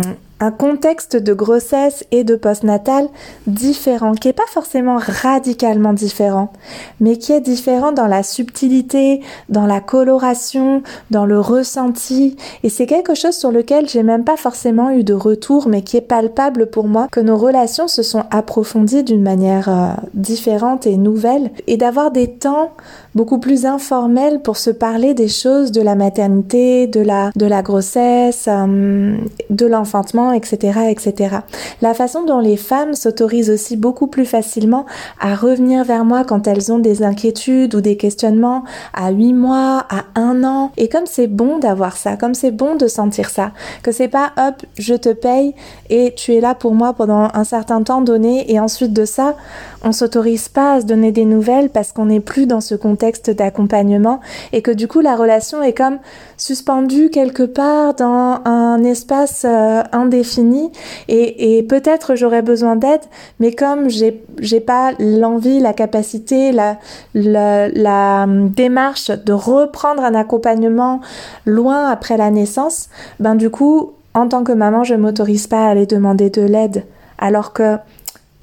contexte 0.50 1.16
de 1.16 1.34
grossesse 1.34 2.04
et 2.10 2.24
de 2.24 2.36
postnatal 2.36 3.08
différent, 3.46 4.14
qui 4.14 4.30
est 4.30 4.34
pas 4.34 4.42
forcément 4.48 4.98
radicalement 4.98 5.94
différent, 5.94 6.52
mais 7.00 7.18
qui 7.18 7.34
est 7.34 7.42
différent 7.42 7.92
dans 7.92 8.08
la 8.08 8.24
subtilité, 8.24 9.22
dans 9.50 9.68
la 9.68 9.82
coloration, 9.82 10.82
dans 11.12 11.26
le 11.26 11.40
ressenti. 11.40 12.38
Et 12.64 12.70
c'est 12.70 12.88
quelque 12.88 13.14
chose 13.14 13.36
sur 13.36 13.52
lequel 13.52 13.88
j'ai 13.88 14.04
même 14.04 14.24
pas 14.24 14.38
forcément 14.38 14.90
eu 14.90 15.04
de 15.04 15.14
retour, 15.14 15.68
mais 15.68 15.84
qui 15.84 15.98
est 15.98 16.02
palpable 16.02 16.68
pour 16.68 16.88
moi, 16.88 17.08
que 17.12 17.20
nos 17.20 17.38
relations 17.38 17.88
se 17.88 18.02
sont 18.02 18.24
approfondies 18.32 19.04
d'une 19.04 19.22
manière 19.22 19.70
euh, 19.70 19.90
différente 20.14 20.88
et 20.88 20.98
nouvelle, 20.98 21.52
et 21.68 21.78
d'avoir 21.78 22.12
des 22.12 22.32
temps 22.32 22.72
beaucoup 23.14 23.40
plus 23.40 23.66
informels 23.66 24.42
pour 24.42 24.58
se 24.58 24.70
parler 24.70 25.14
des 25.14 25.28
choses 25.28 25.72
de 25.72 25.82
la 25.82 25.96
maternité, 25.96 26.88
de 26.88 27.02
la, 27.02 27.32
de 27.36 27.46
la 27.46 27.62
grossesse, 27.62 28.46
euh, 28.48 29.18
de 29.50 29.66
l'enfantement 29.66 30.31
etc., 30.34 30.80
etc. 30.90 31.38
La 31.82 31.94
façon 31.94 32.24
dont 32.26 32.40
les 32.40 32.58
femmes 32.58 32.94
s'autorisent 32.94 33.50
aussi 33.50 33.78
beaucoup 33.78 34.08
plus 34.08 34.26
facilement 34.26 34.86
à 35.20 35.36
revenir 35.36 35.84
vers 35.84 36.06
moi 36.06 36.24
quand 36.24 36.48
elles 36.48 36.72
ont 36.72 36.80
des 36.80 37.04
inquiétudes 37.04 37.76
ou 37.76 37.82
des 37.82 37.98
questionnements 37.98 38.64
à 38.94 39.12
8 39.12 39.34
mois, 39.34 39.86
à 39.90 40.04
1 40.16 40.44
an. 40.44 40.72
Et 40.78 40.90
comme 40.90 41.06
c'est 41.06 41.28
bon 41.28 41.60
d'avoir 41.60 41.98
ça, 41.98 42.18
comme 42.18 42.34
c'est 42.34 42.52
bon 42.52 42.76
de 42.76 42.88
sentir 42.88 43.30
ça, 43.30 43.52
que 43.84 43.92
c'est 43.92 44.08
pas 44.08 44.32
hop, 44.38 44.64
je 44.78 44.96
te 44.96 45.10
paye 45.10 45.54
et 45.90 46.14
tu 46.16 46.34
es 46.34 46.42
là 46.42 46.56
pour 46.56 46.74
moi 46.74 46.94
pendant 46.94 47.30
un 47.34 47.44
certain 47.44 47.84
temps 47.84 48.02
donné 48.02 48.52
et 48.52 48.60
ensuite 48.60 48.94
de 48.94 49.06
ça, 49.06 49.36
on 49.84 49.92
s'autorise 49.92 50.48
pas 50.48 50.74
à 50.74 50.82
se 50.82 50.86
donner 50.86 51.12
des 51.12 51.26
nouvelles 51.26 51.70
parce 51.70 51.92
qu'on 51.92 52.06
n'est 52.06 52.20
plus 52.20 52.46
dans 52.46 52.62
ce 52.62 52.76
contexte 52.76 53.30
d'accompagnement 53.32 54.20
et 54.54 54.62
que 54.62 54.72
du 54.72 54.88
coup 54.88 55.02
la 55.02 55.16
relation 55.16 55.64
est 55.64 55.74
comme 55.74 55.98
suspendue 56.38 57.10
quelque 57.10 57.44
part 57.44 57.94
dans 57.96 58.40
un 58.46 58.84
espace 58.84 59.44
euh, 59.46 59.84
indéfini 60.22 60.72
et, 61.08 61.64
peut-être 61.64 62.16
j'aurais 62.16 62.42
besoin 62.42 62.76
d'aide 62.76 63.02
mais 63.40 63.54
comme 63.54 63.90
j'ai 63.90 64.24
j'ai 64.40 64.60
pas 64.60 64.92
l'envie, 65.00 65.60
la 65.60 65.74
capacité, 65.74 66.52
la, 66.52 66.78
la, 67.14 67.70
la 67.70 68.26
démarche 68.28 69.10
de 69.12 69.34
reprendre 69.34 70.04
un 70.04 70.16
accompagnement 70.16 71.02
loin 71.46 71.90
après 71.90 72.18
la 72.18 72.32
naissance, 72.32 72.90
ben 73.20 73.36
du 73.36 73.50
coup 73.50 73.94
en 74.14 74.28
tant 74.28 74.44
que 74.44 74.52
maman 74.52 74.84
je 74.84 74.96
m'autorise 74.96 75.48
pas 75.48 75.68
à 75.68 75.70
aller 75.72 75.86
demander 75.86 76.30
de 76.30 76.42
l'aide 76.42 76.84
alors 77.18 77.54
que 77.54 77.78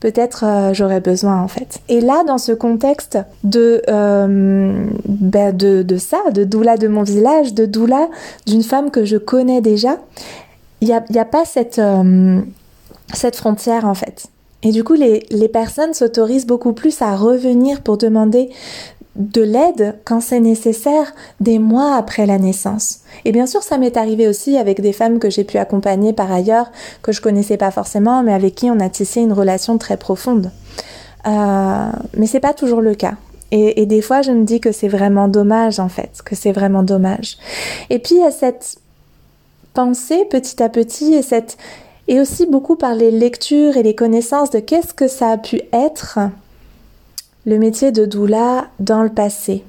peut-être 0.00 0.44
euh, 0.44 0.74
j'aurais 0.74 1.00
besoin 1.00 1.40
en 1.42 1.48
fait. 1.48 1.80
Et 1.88 2.00
là, 2.00 2.22
dans 2.24 2.38
ce 2.38 2.52
contexte 2.52 3.18
de, 3.44 3.82
euh, 3.88 4.84
ben 5.06 5.56
de, 5.56 5.82
de, 5.82 5.96
ça, 5.96 6.18
de 6.32 6.44
doula 6.44 6.76
de 6.76 6.88
mon 6.88 7.02
village, 7.02 7.54
de 7.54 7.66
doula 7.66 8.08
d'une 8.46 8.62
femme 8.62 8.90
que 8.90 9.04
je 9.04 9.16
connais 9.16 9.60
déjà, 9.60 9.98
il 10.80 10.88
n'y 10.88 10.94
a, 10.94 11.22
a, 11.22 11.24
pas 11.24 11.44
cette, 11.44 11.78
euh, 11.78 12.40
cette 13.12 13.36
frontière 13.36 13.84
en 13.84 13.94
fait. 13.94 14.28
Et 14.62 14.72
du 14.72 14.82
coup, 14.82 14.94
les, 14.94 15.24
les 15.30 15.48
personnes 15.48 15.94
s'autorisent 15.94 16.46
beaucoup 16.46 16.72
plus 16.72 17.00
à 17.00 17.16
revenir 17.16 17.82
pour 17.82 17.96
demander 17.96 18.50
de 19.18 19.42
l'aide 19.42 19.96
quand 20.04 20.20
c'est 20.20 20.40
nécessaire 20.40 21.12
des 21.40 21.58
mois 21.58 21.96
après 21.96 22.24
la 22.24 22.38
naissance. 22.38 23.00
Et 23.24 23.32
bien 23.32 23.46
sûr, 23.46 23.62
ça 23.62 23.76
m'est 23.76 23.96
arrivé 23.96 24.28
aussi 24.28 24.56
avec 24.56 24.80
des 24.80 24.92
femmes 24.92 25.18
que 25.18 25.28
j'ai 25.28 25.44
pu 25.44 25.58
accompagner 25.58 26.12
par 26.12 26.30
ailleurs, 26.30 26.70
que 27.02 27.12
je 27.12 27.20
connaissais 27.20 27.56
pas 27.56 27.72
forcément, 27.72 28.22
mais 28.22 28.32
avec 28.32 28.54
qui 28.54 28.70
on 28.70 28.78
a 28.80 28.88
tissé 28.88 29.20
une 29.20 29.32
relation 29.32 29.76
très 29.76 29.96
profonde. 29.96 30.52
Euh, 31.26 31.90
mais 32.16 32.26
c'est 32.26 32.40
pas 32.40 32.54
toujours 32.54 32.80
le 32.80 32.94
cas. 32.94 33.14
Et, 33.50 33.82
et, 33.82 33.86
des 33.86 34.02
fois, 34.02 34.22
je 34.22 34.30
me 34.30 34.44
dis 34.44 34.60
que 34.60 34.72
c'est 34.72 34.88
vraiment 34.88 35.26
dommage, 35.26 35.80
en 35.80 35.88
fait, 35.88 36.20
que 36.24 36.36
c'est 36.36 36.52
vraiment 36.52 36.82
dommage. 36.82 37.38
Et 37.90 37.98
puis, 37.98 38.16
il 38.16 38.20
y 38.20 38.24
a 38.24 38.30
cette 38.30 38.76
pensée 39.78 40.24
petit 40.24 40.60
à 40.60 40.68
petit 40.68 41.14
et 42.08 42.18
aussi 42.18 42.46
beaucoup 42.46 42.74
par 42.74 42.96
les 42.96 43.12
lectures 43.12 43.76
et 43.76 43.84
les 43.84 43.94
connaissances 43.94 44.50
de 44.50 44.58
qu'est-ce 44.58 44.92
que 44.92 45.06
ça 45.06 45.28
a 45.28 45.38
pu 45.38 45.60
être 45.72 46.18
le 47.46 47.58
métier 47.58 47.92
de 47.92 48.04
doula 48.04 48.66
dans 48.80 49.04
le 49.04 49.08
passé. 49.08 49.62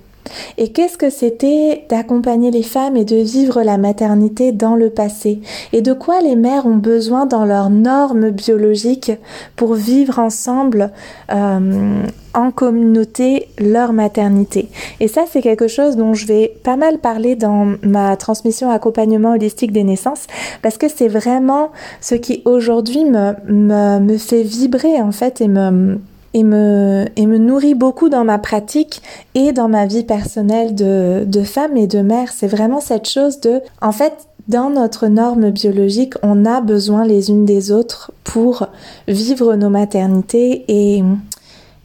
Et 0.57 0.69
qu'est-ce 0.69 0.97
que 0.97 1.09
c'était 1.09 1.85
d'accompagner 1.89 2.51
les 2.51 2.63
femmes 2.63 2.97
et 2.97 3.05
de 3.05 3.17
vivre 3.17 3.61
la 3.63 3.77
maternité 3.77 4.51
dans 4.51 4.75
le 4.75 4.89
passé? 4.89 5.41
Et 5.73 5.81
de 5.81 5.93
quoi 5.93 6.21
les 6.21 6.35
mères 6.35 6.65
ont 6.65 6.75
besoin 6.77 7.25
dans 7.25 7.45
leurs 7.45 7.69
normes 7.69 8.29
biologiques 8.29 9.11
pour 9.55 9.73
vivre 9.73 10.19
ensemble 10.19 10.91
euh, 11.31 12.03
en 12.33 12.51
communauté 12.51 13.47
leur 13.57 13.93
maternité? 13.93 14.69
Et 14.99 15.07
ça, 15.07 15.25
c'est 15.29 15.41
quelque 15.41 15.67
chose 15.67 15.95
dont 15.95 16.13
je 16.13 16.25
vais 16.25 16.53
pas 16.63 16.75
mal 16.75 16.99
parler 16.99 17.35
dans 17.35 17.75
ma 17.83 18.15
transmission 18.17 18.69
accompagnement 18.69 19.31
holistique 19.31 19.71
des 19.71 19.83
naissances, 19.83 20.27
parce 20.61 20.77
que 20.77 20.87
c'est 20.87 21.07
vraiment 21.07 21.71
ce 22.01 22.15
qui 22.15 22.41
aujourd'hui 22.45 23.05
me, 23.05 23.33
me, 23.47 23.99
me 23.99 24.17
fait 24.17 24.43
vibrer 24.43 25.01
en 25.01 25.11
fait 25.11 25.41
et 25.41 25.47
me 25.47 25.99
et 26.33 26.43
me, 26.43 27.05
et 27.15 27.25
me 27.25 27.37
nourrit 27.37 27.75
beaucoup 27.75 28.09
dans 28.09 28.23
ma 28.23 28.37
pratique 28.37 29.01
et 29.35 29.51
dans 29.51 29.67
ma 29.67 29.85
vie 29.85 30.03
personnelle 30.03 30.75
de, 30.75 31.23
de 31.25 31.43
femme 31.43 31.77
et 31.77 31.87
de 31.87 32.01
mère. 32.01 32.31
C'est 32.31 32.47
vraiment 32.47 32.81
cette 32.81 33.07
chose 33.07 33.39
de, 33.39 33.61
en 33.81 33.91
fait, 33.91 34.13
dans 34.47 34.69
notre 34.69 35.07
norme 35.07 35.51
biologique, 35.51 36.15
on 36.23 36.45
a 36.45 36.59
besoin 36.61 37.05
les 37.05 37.29
unes 37.29 37.45
des 37.45 37.71
autres 37.71 38.11
pour 38.23 38.67
vivre 39.07 39.55
nos 39.55 39.69
maternités 39.69 40.65
et, 40.67 41.03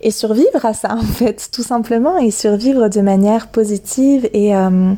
et 0.01 0.11
survivre 0.11 0.65
à 0.65 0.73
ça, 0.73 0.95
en 0.95 1.03
fait, 1.03 1.51
tout 1.53 1.63
simplement, 1.63 2.17
et 2.17 2.31
survivre 2.31 2.89
de 2.89 3.01
manière 3.03 3.49
positive 3.49 4.29
et, 4.33 4.57
euh, 4.57 4.93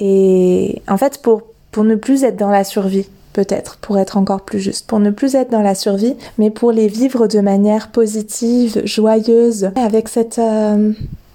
et 0.00 0.82
en 0.86 0.98
fait, 0.98 1.22
pour, 1.22 1.42
pour 1.70 1.84
ne 1.84 1.94
plus 1.94 2.24
être 2.24 2.36
dans 2.36 2.50
la 2.50 2.64
survie 2.64 3.06
peut-être, 3.32 3.76
pour 3.78 3.98
être 3.98 4.16
encore 4.16 4.42
plus 4.42 4.60
juste, 4.60 4.86
pour 4.86 4.98
ne 4.98 5.10
plus 5.10 5.34
être 5.34 5.50
dans 5.50 5.62
la 5.62 5.74
survie, 5.74 6.14
mais 6.38 6.50
pour 6.50 6.72
les 6.72 6.88
vivre 6.88 7.26
de 7.26 7.40
manière 7.40 7.88
positive, 7.88 8.82
joyeuse, 8.84 9.70
avec 9.76 10.08
cette... 10.08 10.38
Euh, 10.38 10.92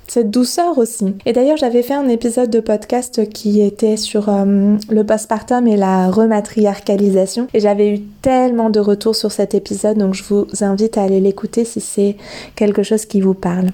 cette 0.10 0.32
douceur 0.32 0.78
aussi. 0.78 1.16
Et 1.26 1.34
d'ailleurs, 1.34 1.58
j'avais 1.58 1.84
fait 1.84 1.94
un 1.94 2.08
épisode 2.08 2.50
de 2.50 2.60
podcast 2.60 3.28
qui 3.30 3.62
était 3.62 3.98
sur 3.98 4.30
euh, 4.30 4.78
le 4.90 5.04
postpartum 5.04 5.68
et 5.68 5.76
la 5.76 6.10
rematriarcalisation. 6.10 7.48
Et 7.54 7.60
j'avais 7.60 7.96
eu 7.96 8.00
tellement 8.22 8.70
de 8.70 8.80
retours 8.80 9.16
sur 9.16 9.32
cet 9.32 9.54
épisode, 9.54 9.98
donc 9.98 10.14
je 10.14 10.24
vous 10.24 10.48
invite 10.62 10.98
à 10.98 11.04
aller 11.04 11.20
l'écouter 11.20 11.66
si 11.66 11.82
c'est 11.82 12.16
quelque 12.56 12.84
chose 12.84 13.06
qui 13.06 13.22
vous 13.22 13.34
parle. 13.34 13.72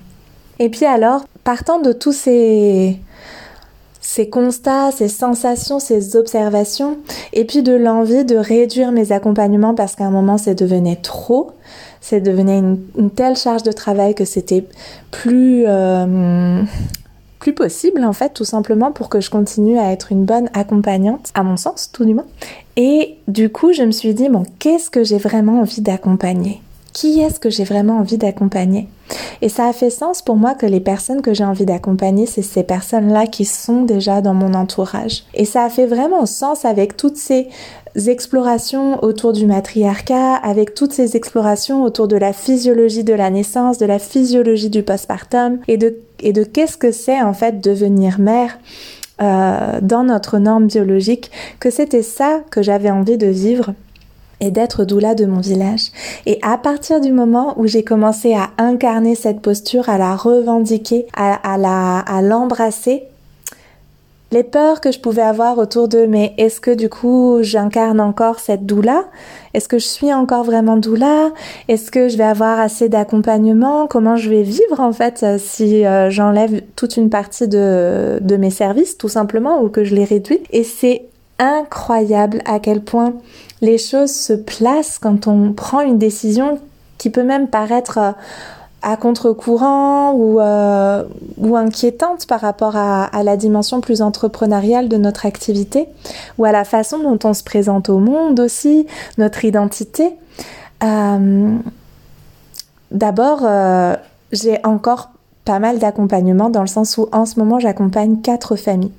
Et 0.60 0.70
puis 0.70 0.86
alors, 0.86 1.26
partant 1.44 1.80
de 1.80 1.94
tous 1.94 2.14
ces 2.14 2.98
ces 4.04 4.30
constats, 4.30 4.92
ces 4.92 5.08
sensations, 5.08 5.80
ces 5.80 6.16
observations, 6.18 6.98
et 7.32 7.46
puis 7.46 7.64
de 7.64 7.74
l'envie 7.74 8.26
de 8.26 8.36
réduire 8.36 8.92
mes 8.92 9.12
accompagnements 9.14 9.74
parce 9.74 9.96
qu'à 9.96 10.06
un 10.06 10.12
moment 10.12 10.38
c'est 10.38 10.56
devenu 10.56 11.02
trop, 11.02 11.52
c'est 12.02 12.20
devenu 12.20 12.52
une, 12.98 13.10
telle 13.10 13.38
charge 13.38 13.64
de 13.64 13.72
travail 13.72 14.14
que 14.14 14.26
c'était 14.26 14.66
plus 15.10 15.64
euh, 15.66 16.62
plus 17.40 17.54
possible 17.54 18.04
en 18.04 18.14
fait 18.14 18.34
tout 18.34 18.44
simplement 18.44 18.92
pour 18.92 19.08
que 19.08 19.22
je 19.22 19.30
continue 19.30 19.80
à 19.80 19.94
être 19.94 20.12
une 20.12 20.26
bonne 20.26 20.50
accompagnante 20.54 21.32
à 21.34 21.44
mon 21.44 21.56
sens 21.56 21.90
tout 21.92 22.04
du 22.04 22.14
moins. 22.14 22.28
Et 22.76 23.16
du 23.30 23.50
coup 23.50 23.72
je 23.72 23.84
me 23.84 23.92
suis 23.92 24.14
dit 24.14 24.28
bon 24.28 24.44
qu'est-ce 24.60 24.90
que 24.90 25.06
j'ai 25.06 25.18
vraiment 25.18 25.62
envie 25.62 25.82
d'accompagner? 25.82 26.62
Qui 26.94 27.20
est-ce 27.20 27.40
que 27.40 27.50
j'ai 27.50 27.64
vraiment 27.64 27.98
envie 27.98 28.18
d'accompagner? 28.18 28.88
Et 29.42 29.50
ça 29.50 29.66
a 29.66 29.74
fait 29.74 29.90
sens 29.90 30.22
pour 30.22 30.36
moi 30.36 30.54
que 30.54 30.66
les 30.66 30.80
personnes 30.80 31.22
que 31.22 31.34
j'ai 31.34 31.44
envie 31.44 31.66
d'accompagner, 31.66 32.26
c'est 32.26 32.42
ces 32.42 32.64
personnes-là 32.64 33.28
qui 33.28 33.46
sont 33.46 33.82
déjà 33.82 34.22
dans 34.22 34.34
mon 34.34 34.54
entourage. 34.54 35.24
Et 35.34 35.46
ça 35.46 35.64
a 35.64 35.70
fait 35.70 35.86
vraiment 35.86 36.26
sens 36.26 36.66
avec 36.66 36.96
toutes 36.96 37.18
ces 37.18 37.50
explorations 37.96 39.04
autour 39.04 39.34
du 39.34 39.46
matriarcat, 39.46 40.36
avec 40.36 40.74
toutes 40.74 40.94
ces 40.94 41.16
explorations 41.18 41.84
autour 41.84 42.08
de 42.08 42.16
la 42.16 42.34
physiologie 42.34 43.04
de 43.04 43.14
la 43.14 43.30
naissance, 43.30 43.78
de 43.78 43.86
la 43.86 44.00
physiologie 44.00 44.70
du 44.70 44.84
postpartum 44.84 45.60
et 45.68 45.78
de, 45.78 45.98
et 46.20 46.34
de 46.34 46.44
qu'est-ce 46.44 46.78
que 46.78 46.92
c'est 46.92 47.22
en 47.22 47.34
fait 47.34 47.60
devenir 47.60 48.20
mère. 48.20 48.58
Euh, 49.22 49.80
dans 49.80 50.04
notre 50.04 50.40
norme 50.40 50.66
biologique, 50.66 51.30
que 51.60 51.70
c'était 51.70 52.02
ça 52.02 52.42
que 52.50 52.64
j'avais 52.64 52.90
envie 52.90 53.18
de 53.18 53.28
vivre 53.28 53.76
d'être 54.52 54.86
doula 54.86 55.16
de 55.16 55.26
mon 55.26 55.42
village. 55.42 55.92
Et 56.26 56.40
à 56.42 56.58
partir 56.58 57.02
du 57.02 57.12
moment 57.12 57.54
où 57.58 57.68
j'ai 57.68 57.84
commencé 57.84 58.34
à 58.34 58.50
incarner 58.58 59.16
cette 59.16 59.42
posture, 59.42 59.90
à 59.90 59.98
la 59.98 60.16
revendiquer, 60.16 61.06
à, 61.16 61.58
la, 61.58 62.00
à 62.00 62.22
l'embrasser, 62.22 63.04
les 64.34 64.44
peurs 64.44 64.82
que 64.82 64.92
je 64.92 65.00
pouvais 65.00 65.22
avoir 65.22 65.60
autour 65.60 65.88
de 65.88 66.08
mais 66.08 66.34
est-ce 66.40 66.60
que 66.60 66.72
du 66.72 66.90
coup 66.90 67.38
j'incarne 67.42 68.02
encore 68.02 68.40
cette 68.40 68.66
doula? 68.66 69.06
Est-ce 69.54 69.68
que 69.68 69.78
je 69.78 69.86
suis 69.86 70.12
encore 70.12 70.44
vraiment 70.44 70.76
doula? 70.76 71.30
Est-ce 71.68 71.92
que 71.92 72.10
je 72.10 72.18
vais 72.18 72.24
avoir 72.24 72.60
assez 72.60 72.90
d'accompagnement? 72.90 73.86
Comment 73.86 74.16
je 74.16 74.32
vais 74.32 74.42
vivre 74.42 74.80
en 74.80 74.92
fait 74.92 75.22
euh, 75.22 75.38
si 75.38 75.86
euh, 75.86 76.10
j'enlève 76.10 76.64
toute 76.76 76.98
une 76.98 77.12
partie 77.12 77.48
de, 77.48 78.18
de 78.22 78.36
mes 78.36 78.50
services 78.50 78.98
tout 78.98 79.08
simplement 79.08 79.62
ou 79.62 79.70
que 79.70 79.84
je 79.84 79.94
les 79.94 80.04
réduis? 80.04 80.42
Et 80.52 80.64
c'est 80.64 81.04
incroyable 81.44 82.42
à 82.46 82.60
quel 82.60 82.82
point 82.82 83.14
les 83.62 83.78
choses 83.78 84.14
se 84.14 84.34
placent 84.34 85.00
quand 85.00 85.28
on 85.28 85.54
prend 85.54 85.82
une 85.82 85.98
décision 85.98 86.60
qui 86.98 87.10
peut 87.10 87.24
même 87.24 87.48
paraître 87.48 87.98
euh, 87.98 88.12
à 88.82 88.98
contre-courant 88.98 90.14
ou, 90.14 90.42
euh, 90.42 91.04
ou 91.38 91.56
inquiétante 91.56 92.28
par 92.28 92.42
rapport 92.42 92.76
à, 92.76 93.10
la 93.24 93.38
dimension 93.38 93.80
plus 93.80 94.02
entrepreneuriale 94.02 94.90
de 94.90 94.98
notre 94.98 95.26
activité 95.26 95.88
ou 96.38 96.44
à 96.44 96.52
la 96.52 96.66
façon 96.66 97.00
dont 97.00 97.20
on 97.24 97.34
se 97.34 97.44
présente 97.44 97.88
au 97.88 98.00
monde 98.00 98.42
aussi, 98.42 98.86
notre 99.18 99.46
identité. 99.46 100.16
Euh, 100.84 101.56
d'abord, 102.92 103.48
j'ai 104.34 104.60
encore 104.66 105.13
pas 105.46 105.60
mal 105.60 105.80
d'accompagnement 105.80 106.50
dans 106.50 106.62
le 106.62 106.68
sens 106.68 106.98
où 106.98 107.08
en 107.12 107.26
ce 107.26 107.40
moment 107.40 107.60
j'accompagne 107.60 108.18
quatre 108.22 108.56
familles. 108.56 108.92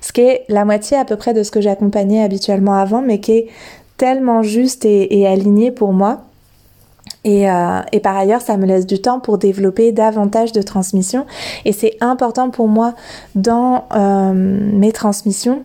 Ce 0.00 0.12
qui 0.12 0.20
est 0.20 0.44
la 0.48 0.64
moitié 0.64 0.96
à 0.96 1.04
peu 1.04 1.16
près 1.16 1.34
de 1.34 1.42
ce 1.42 1.50
que 1.50 1.60
j'accompagnais 1.60 2.22
habituellement 2.22 2.74
avant, 2.74 3.02
mais 3.02 3.20
qui 3.20 3.32
est 3.32 3.46
tellement 3.96 4.42
juste 4.42 4.84
et, 4.84 5.26
aligné 5.26 5.70
pour 5.70 5.92
moi. 5.92 6.22
Euh, 7.26 7.80
et, 7.92 8.00
par 8.00 8.16
ailleurs, 8.16 8.40
ça 8.40 8.56
me 8.56 8.64
laisse 8.64 8.86
du 8.86 9.02
temps 9.02 9.18
pour 9.18 9.38
développer 9.38 9.92
davantage 9.92 10.52
de 10.52 10.62
transmissions. 10.62 11.26
Et 11.64 11.72
c'est 11.72 11.96
important 12.00 12.48
pour 12.48 12.68
moi 12.68 12.94
dans 13.34 13.84
euh, 13.94 14.32
mes 14.32 14.92
transmissions 14.92 15.62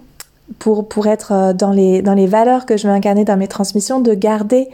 pour, 0.59 0.87
pour 0.87 1.07
être 1.07 1.31
euh, 1.31 1.53
dans 1.53 1.71
les, 1.71 2.01
dans 2.01 2.13
les 2.13 2.27
valeurs 2.27 2.65
que 2.65 2.77
je 2.77 2.87
veux 2.87 2.93
incarner 2.93 3.23
dans 3.25 3.37
mes 3.37 3.47
transmissions, 3.47 3.99
de 3.99 4.13
garder 4.13 4.69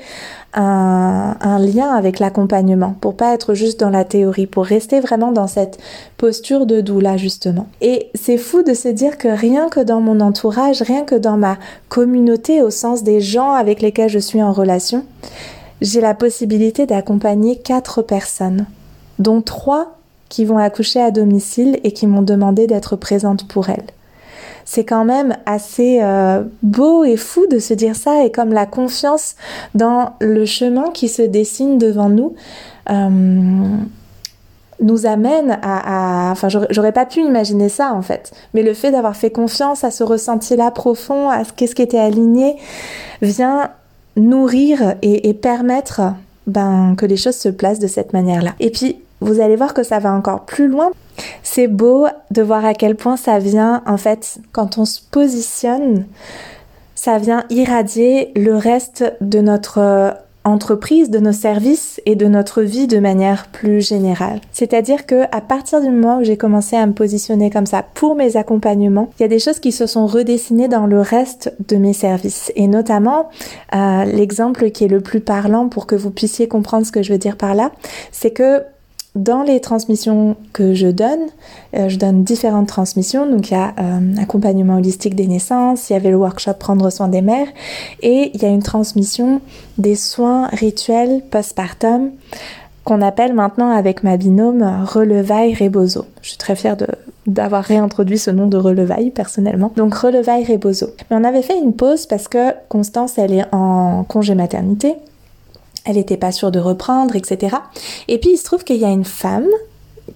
un, 0.54 1.36
un 1.40 1.60
lien 1.60 1.90
avec 1.92 2.20
l'accompagnement, 2.20 2.96
pour 3.00 3.16
pas 3.16 3.34
être 3.34 3.54
juste 3.54 3.80
dans 3.80 3.90
la 3.90 4.04
théorie, 4.04 4.48
pour 4.48 4.66
rester 4.66 5.00
vraiment 5.00 5.32
dans 5.32 5.48
cette 5.48 5.78
posture 6.18 6.66
de 6.66 6.82
doula 6.82 7.18
justement. 7.18 7.68
Et 7.82 8.10
c'est 8.16 8.38
fou 8.38 8.64
de 8.64 8.74
se 8.74 8.88
dire 8.88 9.18
que 9.18 9.28
rien 9.28 9.70
que 9.70 9.80
dans 9.80 10.02
mon 10.02 10.20
entourage, 10.20 10.82
rien 10.82 11.04
que 11.04 11.16
dans 11.16 11.38
ma 11.38 11.58
communauté, 11.88 12.62
au 12.62 12.72
sens 12.72 13.04
des 13.04 13.22
gens 13.22 13.52
avec 13.52 13.82
lesquels 13.82 14.10
je 14.10 14.20
suis 14.20 14.42
en 14.42 14.52
relation, 14.52 15.06
j'ai 15.82 16.02
la 16.02 16.14
possibilité 16.14 16.86
d'accompagner 16.88 17.58
quatre 17.58 18.02
personnes, 18.02 18.66
dont 19.20 19.42
trois 19.42 19.96
qui 20.30 20.46
vont 20.46 20.58
accoucher 20.58 21.02
à 21.02 21.12
domicile 21.12 21.80
et 21.84 21.92
qui 21.92 22.06
m'ont 22.06 22.22
demandé 22.22 22.68
d'être 22.68 22.96
présente 22.96 23.48
pour 23.48 23.70
elles 23.70 23.88
c'est 24.70 24.86
quand 24.86 25.04
même 25.04 25.36
assez 25.48 25.98
euh, 26.00 26.44
beau 26.62 27.04
et 27.04 27.18
fou 27.18 27.48
de 27.48 27.58
se 27.58 27.74
dire 27.74 27.96
ça 27.96 28.24
et 28.24 28.32
comme 28.32 28.54
la 28.54 28.68
confiance 28.68 29.36
dans 29.74 30.12
le 30.22 30.46
chemin 30.46 30.92
qui 30.92 31.10
se 31.10 31.24
dessine 31.24 31.80
devant 31.80 32.08
nous 32.08 32.36
euh, 32.92 33.10
nous 34.80 35.06
amène 35.08 35.58
à, 35.64 36.30
enfin 36.32 36.50
j'aurais 36.70 36.92
pas 36.92 37.08
pu 37.08 37.22
imaginer 37.22 37.68
ça 37.68 37.96
en 37.96 38.04
fait 38.04 38.32
mais 38.54 38.62
le 38.62 38.76
fait 38.76 38.92
d'avoir 38.92 39.16
fait 39.16 39.32
confiance 39.32 39.84
à 39.84 39.90
ce 39.90 40.04
ressenti 40.04 40.56
là 40.56 40.70
profond 40.70 41.30
à 41.30 41.46
ce 41.46 41.52
qu'est-ce 41.52 41.74
qui 41.74 41.82
était 41.82 41.98
aligné 41.98 42.56
vient 43.24 43.72
nourrir 44.18 44.94
et, 45.02 45.30
et 45.30 45.34
permettre 45.34 46.14
ben, 46.46 46.94
que 46.96 47.08
les 47.08 47.18
choses 47.18 47.38
se 47.38 47.50
placent 47.50 47.80
de 47.80 47.88
cette 47.88 48.14
manière 48.14 48.44
là 48.44 48.52
et 48.60 48.70
puis 48.70 49.00
vous 49.22 49.42
allez 49.42 49.56
voir 49.56 49.74
que 49.74 49.84
ça 49.84 50.00
va 50.00 50.14
encore 50.14 50.46
plus 50.46 50.68
loin. 50.68 50.92
C'est 51.44 51.68
beau 51.68 52.08
de 52.32 52.42
voir 52.42 52.66
à 52.66 52.74
quel 52.74 52.96
point 52.96 53.18
ça 53.18 53.40
vient, 53.40 53.82
en 53.86 53.98
fait, 53.98 54.40
quand 54.52 54.78
on 54.78 54.86
se 54.86 55.02
positionne, 55.02 56.06
ça 56.96 57.18
vient 57.18 57.46
irradier 57.50 58.32
le 58.36 58.56
reste 58.56 59.14
de 59.22 59.40
notre 59.40 59.80
euh, 59.80 60.12
entreprise, 60.44 61.10
de 61.10 61.20
nos 61.20 61.32
services 61.32 62.02
et 62.06 62.16
de 62.16 62.26
notre 62.28 62.62
vie 62.62 62.88
de 62.88 63.00
manière 63.00 63.48
plus 63.48 63.88
générale. 63.88 64.42
C'est-à-dire 64.52 65.06
que 65.06 65.24
à 65.32 65.42
partir 65.42 65.82
du 65.82 65.90
moment 65.90 66.20
où 66.20 66.24
j'ai 66.24 66.38
commencé 66.38 66.76
à 66.76 66.86
me 66.86 66.94
positionner 66.94 67.50
comme 67.50 67.66
ça 67.66 67.84
pour 67.94 68.16
mes 68.16 68.38
accompagnements, 68.38 69.10
il 69.20 69.24
y 69.24 69.26
a 69.26 69.30
des 69.30 69.40
choses 69.40 69.60
qui 69.60 69.72
se 69.72 69.86
sont 69.86 70.08
redessinées 70.08 70.68
dans 70.68 70.88
le 70.88 71.02
reste 71.02 71.54
de 71.68 71.78
mes 71.78 71.94
services 71.94 72.52
et 72.56 72.68
notamment 72.68 73.30
euh, 73.76 74.06
l'exemple 74.06 74.72
qui 74.72 74.86
est 74.86 74.90
le 74.90 75.02
plus 75.02 75.22
parlant 75.22 75.68
pour 75.68 75.88
que 75.88 75.96
vous 75.96 76.12
puissiez 76.12 76.48
comprendre 76.48 76.86
ce 76.86 76.92
que 76.92 77.04
je 77.04 77.12
veux 77.12 77.20
dire 77.20 77.38
par 77.38 77.54
là, 77.54 77.72
c'est 78.12 78.32
que 78.32 78.64
dans 79.16 79.42
les 79.42 79.60
transmissions 79.60 80.36
que 80.54 80.74
je 80.74 80.88
donne, 80.88 81.20
euh, 81.76 81.90
je 81.90 81.98
donne 81.98 82.24
différentes 82.24 82.68
transmissions. 82.68 83.30
Donc 83.30 83.50
il 83.50 83.54
y 83.54 83.58
a 83.58 83.74
euh, 83.80 84.16
accompagnement 84.22 84.76
holistique 84.76 85.16
des 85.16 85.28
naissances, 85.28 85.90
il 85.90 85.94
y 85.94 85.96
avait 85.96 86.12
le 86.12 86.18
workshop 86.18 86.54
prendre 86.60 86.90
soin 86.90 87.08
des 87.08 87.22
mères 87.22 87.48
et 88.02 88.32
il 88.34 88.42
y 88.42 88.46
a 88.46 88.50
une 88.50 88.64
transmission 88.64 89.42
des 89.78 89.96
soins 89.96 90.48
rituels 90.48 91.22
postpartum 91.32 92.12
qu'on 92.84 93.02
appelle 93.02 93.34
maintenant 93.34 93.72
avec 93.72 94.04
ma 94.04 94.18
binôme 94.18 94.86
Relevaille 94.86 95.54
Rebozo. 95.54 96.06
Je 96.22 96.30
suis 96.30 96.38
très 96.38 96.56
fière 96.56 96.78
d'avoir 97.28 97.64
réintroduit 97.64 98.18
ce 98.18 98.32
nom 98.32 98.48
de 98.48 98.58
Relevaille 98.58 99.12
personnellement. 99.12 99.72
Donc 99.76 99.94
Relevaille 99.96 100.46
Rebozo. 100.46 100.88
Mais 101.10 101.18
on 101.18 101.24
avait 101.24 101.42
fait 101.42 101.58
une 101.58 101.74
pause 101.74 102.06
parce 102.06 102.28
que 102.28 102.52
Constance 102.70 103.18
elle 103.18 103.34
est 103.34 103.46
en 103.52 104.04
congé 104.08 104.36
maternité 104.36 104.96
elle 105.90 105.96
n'était 105.96 106.18
pas 106.18 106.32
sûre 106.32 106.52
de 106.52 106.60
reprendre, 106.60 107.16
etc. 107.16 107.58
Et 108.08 108.20
puis 108.20 108.32
il 108.34 108.38
se 108.38 108.44
trouve 108.44 108.64
qu'il 108.64 108.78
y 108.78 108.86
a 108.86 108.92
une 108.92 109.06
femme 109.06 109.48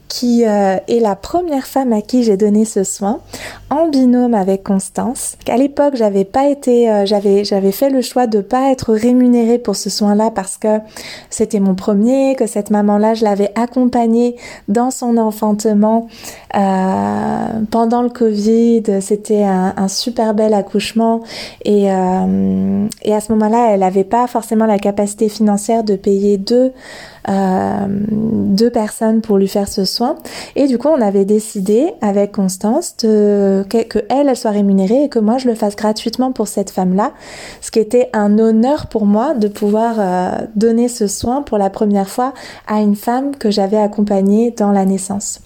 qui 0.07 0.45
euh, 0.45 0.77
est 0.87 0.99
la 0.99 1.15
première 1.15 1.65
femme 1.65 1.93
à 1.93 2.01
qui 2.01 2.23
j'ai 2.23 2.37
donné 2.37 2.65
ce 2.65 2.83
soin 2.83 3.19
en 3.69 3.87
binôme 3.87 4.33
avec 4.33 4.63
Constance. 4.63 5.37
À 5.47 5.57
l'époque, 5.57 5.95
j'avais 5.95 6.25
pas 6.25 6.47
été, 6.47 6.89
euh, 6.89 7.05
j'avais 7.05 7.43
j'avais 7.43 7.71
fait 7.71 7.89
le 7.89 8.01
choix 8.01 8.27
de 8.27 8.41
pas 8.41 8.71
être 8.71 8.93
rémunérée 8.93 9.57
pour 9.57 9.75
ce 9.75 9.89
soin-là 9.89 10.31
parce 10.31 10.57
que 10.57 10.79
c'était 11.29 11.59
mon 11.59 11.75
premier, 11.75 12.35
que 12.35 12.47
cette 12.47 12.69
maman-là, 12.69 13.13
je 13.13 13.23
l'avais 13.23 13.51
accompagnée 13.55 14.35
dans 14.67 14.91
son 14.91 15.17
enfantement 15.17 16.07
euh, 16.55 17.45
pendant 17.71 18.01
le 18.01 18.09
Covid. 18.09 18.83
C'était 19.01 19.43
un, 19.43 19.73
un, 19.77 19.87
super 19.87 20.33
bel 20.33 20.53
accouchement 20.53 21.21
et 21.65 21.83
et 23.03 23.13
à 23.13 23.19
ce 23.19 23.31
moment-là, 23.33 23.71
elle 23.71 23.81
n'avait 23.81 24.03
pas 24.03 24.27
forcément 24.27 24.65
la 24.65 24.79
capacité 24.79 25.29
financière 25.29 25.83
de 25.83 25.95
payer 25.95 26.37
deux 26.37 26.71
euh, 27.29 27.85
deux 27.87 28.69
personnes 28.69 29.21
pour 29.21 29.37
lui 29.37 29.47
faire 29.47 29.67
ce 29.67 29.85
soin. 29.85 30.15
Et 30.55 30.67
du 30.67 30.77
coup, 30.77 30.89
on 30.89 31.01
avait 31.01 31.25
décidé 31.25 31.93
avec 32.01 32.31
Constance 32.33 32.95
que, 32.99 33.65
elle, 34.09 34.29
elle 34.29 34.37
soit 34.37 34.51
rémunérée 34.51 35.05
et 35.05 35.09
que 35.09 35.19
moi, 35.19 35.37
je 35.37 35.47
le 35.47 35.55
fasse 35.55 35.75
gratuitement 35.75 36.31
pour 36.31 36.47
cette 36.47 36.69
femme-là. 36.69 37.13
Ce 37.61 37.71
qui 37.71 37.79
était 37.79 38.09
un 38.13 38.37
honneur 38.39 38.87
pour 38.87 39.05
moi 39.05 39.33
de 39.33 39.47
pouvoir 39.47 39.95
euh, 39.97 40.45
donner 40.55 40.87
ce 40.87 41.07
soin 41.07 41.41
pour 41.41 41.57
la 41.57 41.69
première 41.69 42.09
fois 42.09 42.33
à 42.67 42.81
une 42.81 42.95
femme 42.95 43.35
que 43.35 43.51
j'avais 43.51 43.77
accompagnée 43.77 44.51
dans 44.51 44.71
la 44.71 44.85
naissance, 44.85 45.39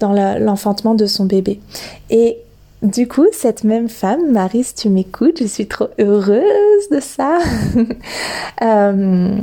dans 0.00 0.12
l'enfantement 0.12 0.94
de 0.94 1.06
son 1.06 1.24
bébé. 1.24 1.60
Et 2.10 2.38
du 2.82 3.06
coup, 3.06 3.26
cette 3.32 3.62
même 3.62 3.88
femme, 3.88 4.32
Marie, 4.32 4.64
si 4.64 4.74
tu 4.74 4.88
m'écoutes, 4.88 5.38
je 5.40 5.46
suis 5.46 5.68
trop 5.68 5.88
heureuse 6.00 6.88
de 6.90 6.98
ça. 6.98 7.38
euh, 8.62 9.36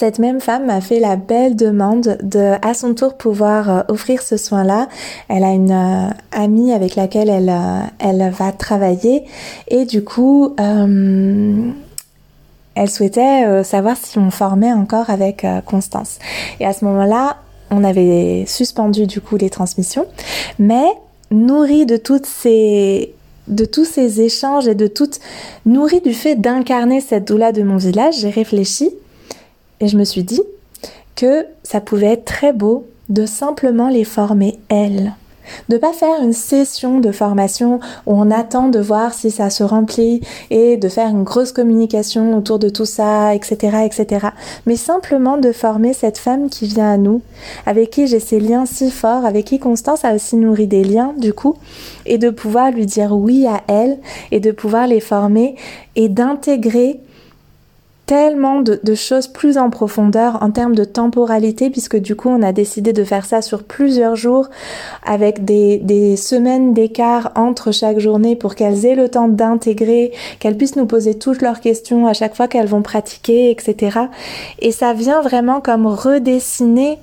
cette 0.00 0.18
même 0.18 0.40
femme 0.40 0.64
m'a 0.64 0.80
fait 0.80 0.98
la 0.98 1.16
belle 1.16 1.56
demande 1.56 2.16
de, 2.22 2.54
à 2.66 2.72
son 2.72 2.94
tour, 2.94 3.18
pouvoir 3.18 3.68
euh, 3.68 3.82
offrir 3.88 4.22
ce 4.22 4.38
soin-là. 4.38 4.88
Elle 5.28 5.44
a 5.44 5.50
une 5.50 5.72
euh, 5.72 6.08
amie 6.32 6.72
avec 6.72 6.96
laquelle 6.96 7.28
elle, 7.28 7.50
euh, 7.50 7.82
elle 7.98 8.30
va 8.30 8.50
travailler 8.50 9.26
et 9.68 9.84
du 9.84 10.02
coup, 10.02 10.56
elle 10.56 11.74
souhaitait 12.88 13.62
savoir 13.62 13.98
si 13.98 14.16
on 14.18 14.30
formait 14.30 14.72
encore 14.72 15.10
avec 15.10 15.46
Constance. 15.66 16.18
Et 16.60 16.64
à 16.64 16.72
ce 16.72 16.86
moment-là, 16.86 17.36
on 17.70 17.84
avait 17.84 18.44
suspendu 18.46 19.06
du 19.06 19.20
coup 19.20 19.36
les 19.36 19.50
transmissions, 19.50 20.06
mais 20.58 20.86
nourrie 21.30 21.84
de 21.84 21.98
toutes 21.98 22.24
ces 22.24 23.12
tous 23.70 23.84
ces 23.84 24.22
échanges 24.22 24.66
et 24.66 24.74
de 24.74 24.90
nourrie 25.66 26.00
du 26.00 26.14
fait 26.14 26.36
d'incarner 26.36 27.02
cette 27.02 27.26
doula 27.28 27.52
de 27.52 27.62
mon 27.62 27.76
village, 27.76 28.20
j'ai 28.20 28.30
réfléchi 28.30 28.90
et 29.80 29.88
je 29.88 29.96
me 29.96 30.04
suis 30.04 30.24
dit 30.24 30.42
que 31.16 31.46
ça 31.62 31.80
pouvait 31.80 32.12
être 32.12 32.24
très 32.24 32.52
beau 32.52 32.86
de 33.08 33.26
simplement 33.26 33.88
les 33.88 34.04
former 34.04 34.58
elles. 34.68 35.14
De 35.68 35.78
pas 35.78 35.92
faire 35.92 36.22
une 36.22 36.32
session 36.32 37.00
de 37.00 37.10
formation 37.10 37.80
où 38.06 38.12
on 38.12 38.30
attend 38.30 38.68
de 38.68 38.78
voir 38.78 39.14
si 39.14 39.32
ça 39.32 39.50
se 39.50 39.64
remplit 39.64 40.20
et 40.50 40.76
de 40.76 40.88
faire 40.88 41.08
une 41.08 41.24
grosse 41.24 41.50
communication 41.50 42.36
autour 42.36 42.60
de 42.60 42.68
tout 42.68 42.84
ça, 42.84 43.34
etc., 43.34 43.78
etc. 43.84 44.28
Mais 44.66 44.76
simplement 44.76 45.38
de 45.38 45.50
former 45.50 45.92
cette 45.92 46.18
femme 46.18 46.50
qui 46.50 46.66
vient 46.66 46.92
à 46.92 46.96
nous, 46.98 47.20
avec 47.66 47.90
qui 47.90 48.06
j'ai 48.06 48.20
ces 48.20 48.38
liens 48.38 48.64
si 48.64 48.92
forts, 48.92 49.24
avec 49.24 49.46
qui 49.46 49.58
Constance 49.58 50.04
a 50.04 50.14
aussi 50.14 50.36
nourri 50.36 50.68
des 50.68 50.84
liens, 50.84 51.14
du 51.18 51.32
coup, 51.32 51.56
et 52.06 52.18
de 52.18 52.30
pouvoir 52.30 52.70
lui 52.70 52.86
dire 52.86 53.12
oui 53.12 53.46
à 53.46 53.62
elle 53.66 53.98
et 54.30 54.38
de 54.38 54.52
pouvoir 54.52 54.86
les 54.86 55.00
former 55.00 55.56
et 55.96 56.08
d'intégrer 56.08 57.00
tellement 58.10 58.60
de, 58.60 58.94
choses 58.96 59.28
plus 59.28 59.56
en 59.56 59.70
profondeur 59.70 60.42
en 60.42 60.50
termes 60.50 60.74
de 60.74 60.82
temporalité, 60.82 61.70
puisque 61.70 61.96
du 61.96 62.16
coup 62.16 62.28
on 62.28 62.42
a 62.42 62.50
décidé 62.50 62.92
de 62.92 63.04
faire 63.04 63.24
ça 63.24 63.40
sur 63.40 63.62
plusieurs 63.62 64.16
jours, 64.16 64.48
avec 65.06 65.44
des, 65.44 66.16
semaines 66.16 66.74
d'écart 66.74 67.30
entre 67.36 67.70
chaque 67.70 68.00
journée 68.00 68.34
pour 68.34 68.56
qu'elles 68.56 68.84
aient 68.84 68.96
le 68.96 69.08
temps 69.08 69.28
d'intégrer, 69.28 70.10
qu'elles 70.40 70.56
puissent 70.56 70.74
nous 70.74 70.86
poser 70.86 71.20
toutes 71.20 71.40
leurs 71.40 71.60
questions 71.60 72.08
à 72.08 72.12
chaque 72.12 72.34
fois 72.34 72.48
qu'elles 72.48 72.66
vont 72.66 72.82
pratiquer, 72.82 73.52
etc. 73.52 74.00
Et 74.58 74.72
ça 74.72 74.92
vient 74.92 75.20
vraiment 75.20 75.60
comme 75.60 75.86
redessiner 75.86 76.98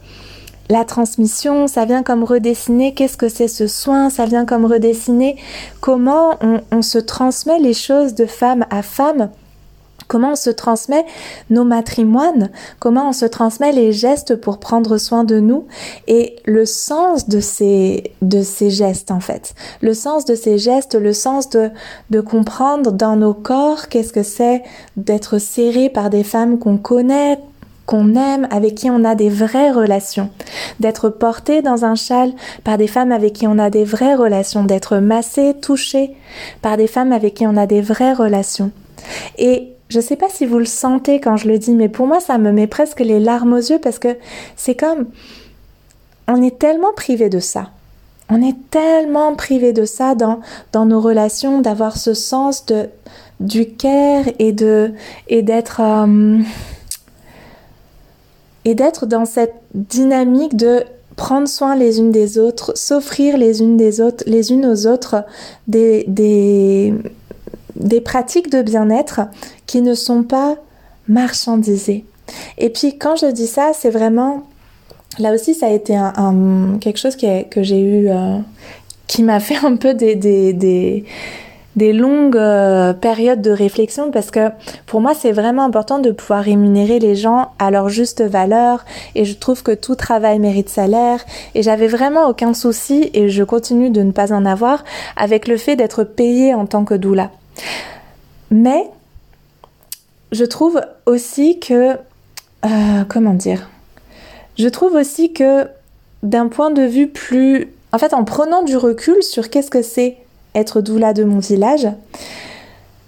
la 0.69 0.83
transmission, 0.83 1.67
ça 1.67 1.85
vient 1.85 2.03
comme 2.03 2.25
redessiner 2.25 2.93
qu'est-ce 2.93 3.15
que 3.15 3.29
c'est 3.29 3.47
ce 3.47 3.67
soin, 3.67 4.09
ça 4.09 4.25
vient 4.25 4.43
comme 4.43 4.65
redessiner 4.65 5.37
comment 5.79 6.37
on 6.69 6.81
se 6.81 6.97
transmet 6.97 7.59
les 7.59 7.73
choses 7.73 8.13
de 8.13 8.25
femme 8.25 8.65
à 8.69 8.81
femme 8.81 9.29
Comment 10.07 10.31
on 10.31 10.35
se 10.35 10.49
transmet 10.49 11.05
nos 11.49 11.63
matrimoines, 11.63 12.49
comment 12.79 13.09
on 13.09 13.13
se 13.13 13.25
transmet 13.25 13.71
les 13.71 13.91
gestes 13.91 14.35
pour 14.35 14.59
prendre 14.59 14.97
soin 14.97 15.23
de 15.23 15.39
nous? 15.39 15.65
Et 16.07 16.37
le 16.45 16.65
sens 16.65 17.27
de 17.27 17.39
ces, 17.39 18.11
de 18.21 18.41
ces 18.41 18.69
gestes 18.69 19.11
en 19.11 19.19
fait. 19.19 19.53
Le 19.81 19.93
sens 19.93 20.25
de 20.25 20.35
ces 20.35 20.57
gestes, 20.57 20.95
le 20.95 21.13
sens 21.13 21.49
de, 21.49 21.71
de 22.09 22.21
comprendre 22.21 22.91
dans 22.91 23.15
nos 23.15 23.33
corps 23.33 23.89
qu'est-ce 23.89 24.13
que 24.13 24.23
c'est 24.23 24.63
d'être 24.95 25.39
serré 25.39 25.89
par 25.89 26.09
des 26.09 26.23
femmes 26.23 26.57
qu'on 26.57 26.77
connaît, 26.77 27.39
qu'on 27.85 28.15
aime, 28.15 28.47
avec 28.51 28.75
qui 28.75 28.91
on 28.91 29.03
a 29.03 29.15
des 29.15 29.29
vraies 29.29 29.71
relations, 29.71 30.29
d'être 30.79 31.09
porté 31.09 31.61
dans 31.61 31.85
un 31.85 31.95
châle 31.95 32.33
par 32.63 32.77
des 32.77 32.87
femmes 32.87 33.11
avec 33.11 33.33
qui 33.33 33.47
on 33.47 33.57
a 33.57 33.69
des 33.69 33.85
vraies 33.85 34.15
relations, 34.15 34.63
d'être 34.63 34.97
massé, 34.97 35.55
touché 35.61 36.15
par 36.61 36.77
des 36.77 36.87
femmes 36.87 37.13
avec 37.13 37.35
qui 37.35 37.47
on 37.47 37.57
a 37.57 37.65
des 37.65 37.81
vraies 37.81 38.13
relations. 38.13 38.71
Et 39.37 39.73
je 39.89 39.99
sais 39.99 40.15
pas 40.15 40.29
si 40.29 40.45
vous 40.45 40.59
le 40.59 40.65
sentez 40.65 41.19
quand 41.19 41.37
je 41.37 41.47
le 41.47 41.57
dis, 41.57 41.71
mais 41.71 41.89
pour 41.89 42.07
moi, 42.07 42.19
ça 42.19 42.37
me 42.37 42.51
met 42.51 42.67
presque 42.67 42.99
les 42.99 43.19
larmes 43.19 43.53
aux 43.53 43.57
yeux 43.57 43.79
parce 43.79 43.99
que 43.99 44.17
c'est 44.55 44.75
comme. 44.75 45.07
On 46.27 46.41
est 46.41 46.59
tellement 46.59 46.91
privé 46.93 47.29
de 47.29 47.39
ça. 47.39 47.69
On 48.29 48.41
est 48.41 48.57
tellement 48.69 49.35
privé 49.35 49.71
de 49.71 49.85
ça 49.85 50.13
dans, 50.13 50.41
dans 50.73 50.85
nos 50.85 50.99
relations, 50.99 51.61
d'avoir 51.61 51.95
ce 51.95 52.13
sens 52.13 52.65
de, 52.65 52.89
du 53.39 53.69
care 53.69 54.25
et 54.39 54.51
de 54.51 54.91
et 55.29 55.41
d'être 55.41 55.79
euh, 55.81 56.39
et 58.65 58.75
d'être 58.75 59.05
dans 59.05 59.23
cette 59.23 59.55
dynamique 59.73 60.57
de 60.57 60.83
prendre 61.15 61.47
soin 61.47 61.75
les 61.75 61.99
unes 61.99 62.11
des 62.11 62.37
autres, 62.37 62.77
s'offrir 62.77 63.37
les 63.37 63.61
unes 63.61 63.77
des 63.77 64.01
autres, 64.01 64.23
les 64.27 64.51
unes 64.51 64.65
aux 64.65 64.87
autres 64.87 65.23
des, 65.67 66.03
des, 66.07 66.93
des 67.79 68.01
pratiques 68.01 68.51
de 68.51 68.61
bien-être 68.61 69.21
qui 69.65 69.81
ne 69.81 69.93
sont 69.93 70.23
pas 70.23 70.55
marchandisées. 71.07 72.05
Et 72.57 72.69
puis 72.69 72.97
quand 72.97 73.15
je 73.15 73.27
dis 73.27 73.47
ça, 73.47 73.71
c'est 73.73 73.89
vraiment 73.89 74.43
là 75.19 75.33
aussi 75.33 75.53
ça 75.53 75.67
a 75.67 75.71
été 75.71 75.97
quelque 76.81 76.97
chose 76.97 77.15
que 77.15 77.63
j'ai 77.63 77.81
eu 77.81 78.09
euh, 78.09 78.37
qui 79.07 79.23
m'a 79.23 79.39
fait 79.39 79.65
un 79.65 79.75
peu 79.75 79.93
des, 79.93 80.15
des, 80.15 80.53
des, 80.53 81.05
des 81.75 81.93
longues 81.93 82.37
euh, 82.37 82.93
périodes 82.93 83.41
de 83.41 83.51
réflexion 83.51 84.11
parce 84.11 84.31
que 84.31 84.49
pour 84.85 84.99
moi 84.99 85.13
c'est 85.13 85.31
vraiment 85.31 85.63
important 85.63 85.99
de 85.99 86.11
pouvoir 86.11 86.43
rémunérer 86.43 86.99
les 86.99 87.15
gens 87.15 87.51
à 87.59 87.71
leur 87.71 87.89
juste 87.89 88.21
valeur 88.21 88.83
et 89.15 89.25
je 89.25 89.35
trouve 89.35 89.63
que 89.63 89.71
tout 89.71 89.95
travail 89.95 90.39
mérite 90.39 90.69
salaire 90.69 91.23
et 91.55 91.63
j'avais 91.63 91.87
vraiment 91.87 92.27
aucun 92.27 92.53
souci 92.53 93.09
et 93.13 93.29
je 93.29 93.43
continue 93.43 93.89
de 93.89 94.01
ne 94.01 94.11
pas 94.11 94.33
en 94.33 94.45
avoir 94.45 94.83
avec 95.15 95.47
le 95.47 95.57
fait 95.57 95.75
d'être 95.75 96.03
payé 96.03 96.53
en 96.53 96.65
tant 96.65 96.83
que 96.83 96.95
doula. 96.95 97.31
Mais 98.51 98.89
je 100.31 100.45
trouve 100.45 100.81
aussi 101.05 101.59
que... 101.59 101.97
Euh, 102.65 103.03
comment 103.07 103.33
dire? 103.33 103.69
Je 104.57 104.67
trouve 104.67 104.95
aussi 104.95 105.33
que 105.33 105.67
d'un 106.23 106.47
point 106.47 106.71
de 106.71 106.81
vue 106.81 107.07
plus... 107.07 107.69
En 107.91 107.97
fait, 107.97 108.13
en 108.13 108.23
prenant 108.23 108.63
du 108.63 108.75
recul 108.77 109.21
sur 109.23 109.49
qu'est-ce 109.49 109.69
que 109.69 109.81
c'est 109.81 110.17
être 110.55 110.81
doula 110.81 111.13
de 111.13 111.23
mon 111.23 111.39
village, 111.39 111.87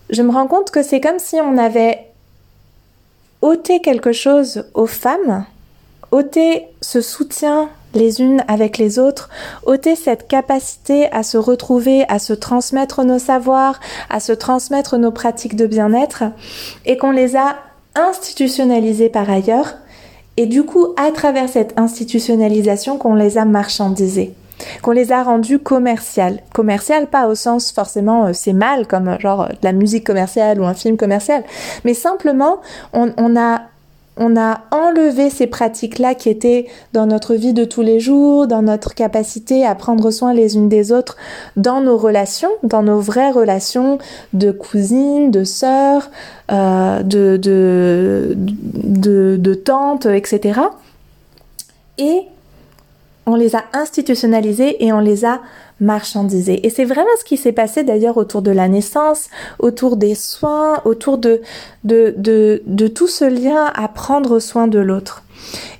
je 0.09 0.21
me 0.21 0.31
rends 0.31 0.47
compte 0.47 0.71
que 0.71 0.83
c'est 0.83 1.01
comme 1.01 1.19
si 1.19 1.35
on 1.35 1.57
avait 1.57 2.07
ôté 3.41 3.81
quelque 3.81 4.11
chose 4.11 4.65
aux 4.73 4.87
femmes, 4.87 5.45
ôté 6.11 6.67
ce 6.81 7.01
soutien 7.01 7.69
les 7.93 8.21
unes 8.21 8.43
avec 8.47 8.77
les 8.77 8.99
autres, 8.99 9.29
ôter 9.65 9.95
cette 9.95 10.27
capacité 10.27 11.11
à 11.11 11.23
se 11.23 11.37
retrouver, 11.37 12.05
à 12.07 12.19
se 12.19 12.33
transmettre 12.33 13.03
nos 13.03 13.19
savoirs, 13.19 13.79
à 14.09 14.19
se 14.19 14.31
transmettre 14.31 14.97
nos 14.97 15.11
pratiques 15.11 15.55
de 15.55 15.67
bien-être, 15.67 16.23
et 16.85 16.97
qu'on 16.97 17.11
les 17.11 17.35
a 17.35 17.57
institutionnalisées 17.95 19.09
par 19.09 19.29
ailleurs, 19.29 19.75
et 20.37 20.45
du 20.45 20.63
coup, 20.63 20.93
à 20.97 21.11
travers 21.11 21.49
cette 21.49 21.77
institutionnalisation, 21.77 22.97
qu'on 22.97 23.15
les 23.15 23.37
a 23.37 23.45
marchandisées 23.45 24.33
qu'on 24.81 24.91
les 24.91 25.13
a 25.13 25.23
rendues 25.23 25.59
commerciales. 25.59 26.41
Commerciales, 26.53 27.07
pas 27.07 27.27
au 27.27 27.35
sens 27.35 27.71
forcément 27.71 28.25
euh, 28.25 28.33
c'est 28.33 28.51
mal 28.51 28.87
comme 28.87 29.17
genre 29.19 29.47
de 29.47 29.57
la 29.63 29.71
musique 29.71 30.05
commerciale 30.05 30.59
ou 30.59 30.65
un 30.65 30.73
film 30.73 30.97
commercial, 30.97 31.43
mais 31.85 31.93
simplement 31.93 32.59
on 32.91 33.37
a 33.37 33.61
on 34.19 34.37
a 34.37 34.61
enlevé 34.71 35.29
ces 35.29 35.47
pratiques-là 35.47 36.13
qui 36.13 36.29
étaient 36.29 36.67
dans 36.93 37.07
notre 37.07 37.35
vie 37.35 37.53
de 37.53 37.63
tous 37.63 37.81
les 37.81 37.99
jours, 37.99 38.47
dans 38.47 38.61
notre 38.61 38.93
capacité 38.93 39.65
à 39.65 39.73
prendre 39.75 40.11
soin 40.11 40.33
les 40.33 40.55
unes 40.55 40.69
des 40.69 40.91
autres, 40.91 41.15
dans 41.55 41.81
nos 41.81 41.97
relations, 41.97 42.51
dans 42.63 42.83
nos 42.83 42.99
vraies 42.99 43.31
relations 43.31 43.97
de 44.33 44.51
cousines, 44.51 45.31
de 45.31 45.45
sœurs, 45.45 46.11
euh, 46.51 47.01
de, 47.01 47.37
de, 47.37 48.35
de, 48.35 49.37
de 49.39 49.53
tantes, 49.53 50.05
etc. 50.05 50.59
Et 51.97 52.23
on 53.29 53.35
les 53.35 53.55
a 53.55 53.63
institutionnalisés 53.73 54.83
et 54.83 54.91
on 54.91 54.99
les 54.99 55.23
a 55.23 55.39
marchandisés. 55.79 56.65
Et 56.65 56.69
c'est 56.69 56.83
vraiment 56.83 57.09
ce 57.19 57.23
qui 57.23 57.37
s'est 57.37 57.51
passé 57.51 57.83
d'ailleurs 57.83 58.17
autour 58.17 58.41
de 58.41 58.51
la 58.51 58.67
naissance, 58.67 59.29
autour 59.59 59.97
des 59.97 60.15
soins, 60.15 60.81
autour 60.83 61.19
de, 61.19 61.41
de, 61.83 62.15
de, 62.17 62.87
tout 62.87 63.07
ce 63.07 63.25
lien 63.25 63.71
à 63.75 63.87
prendre 63.87 64.39
soin 64.39 64.67
de 64.67 64.79
l'autre. 64.79 65.23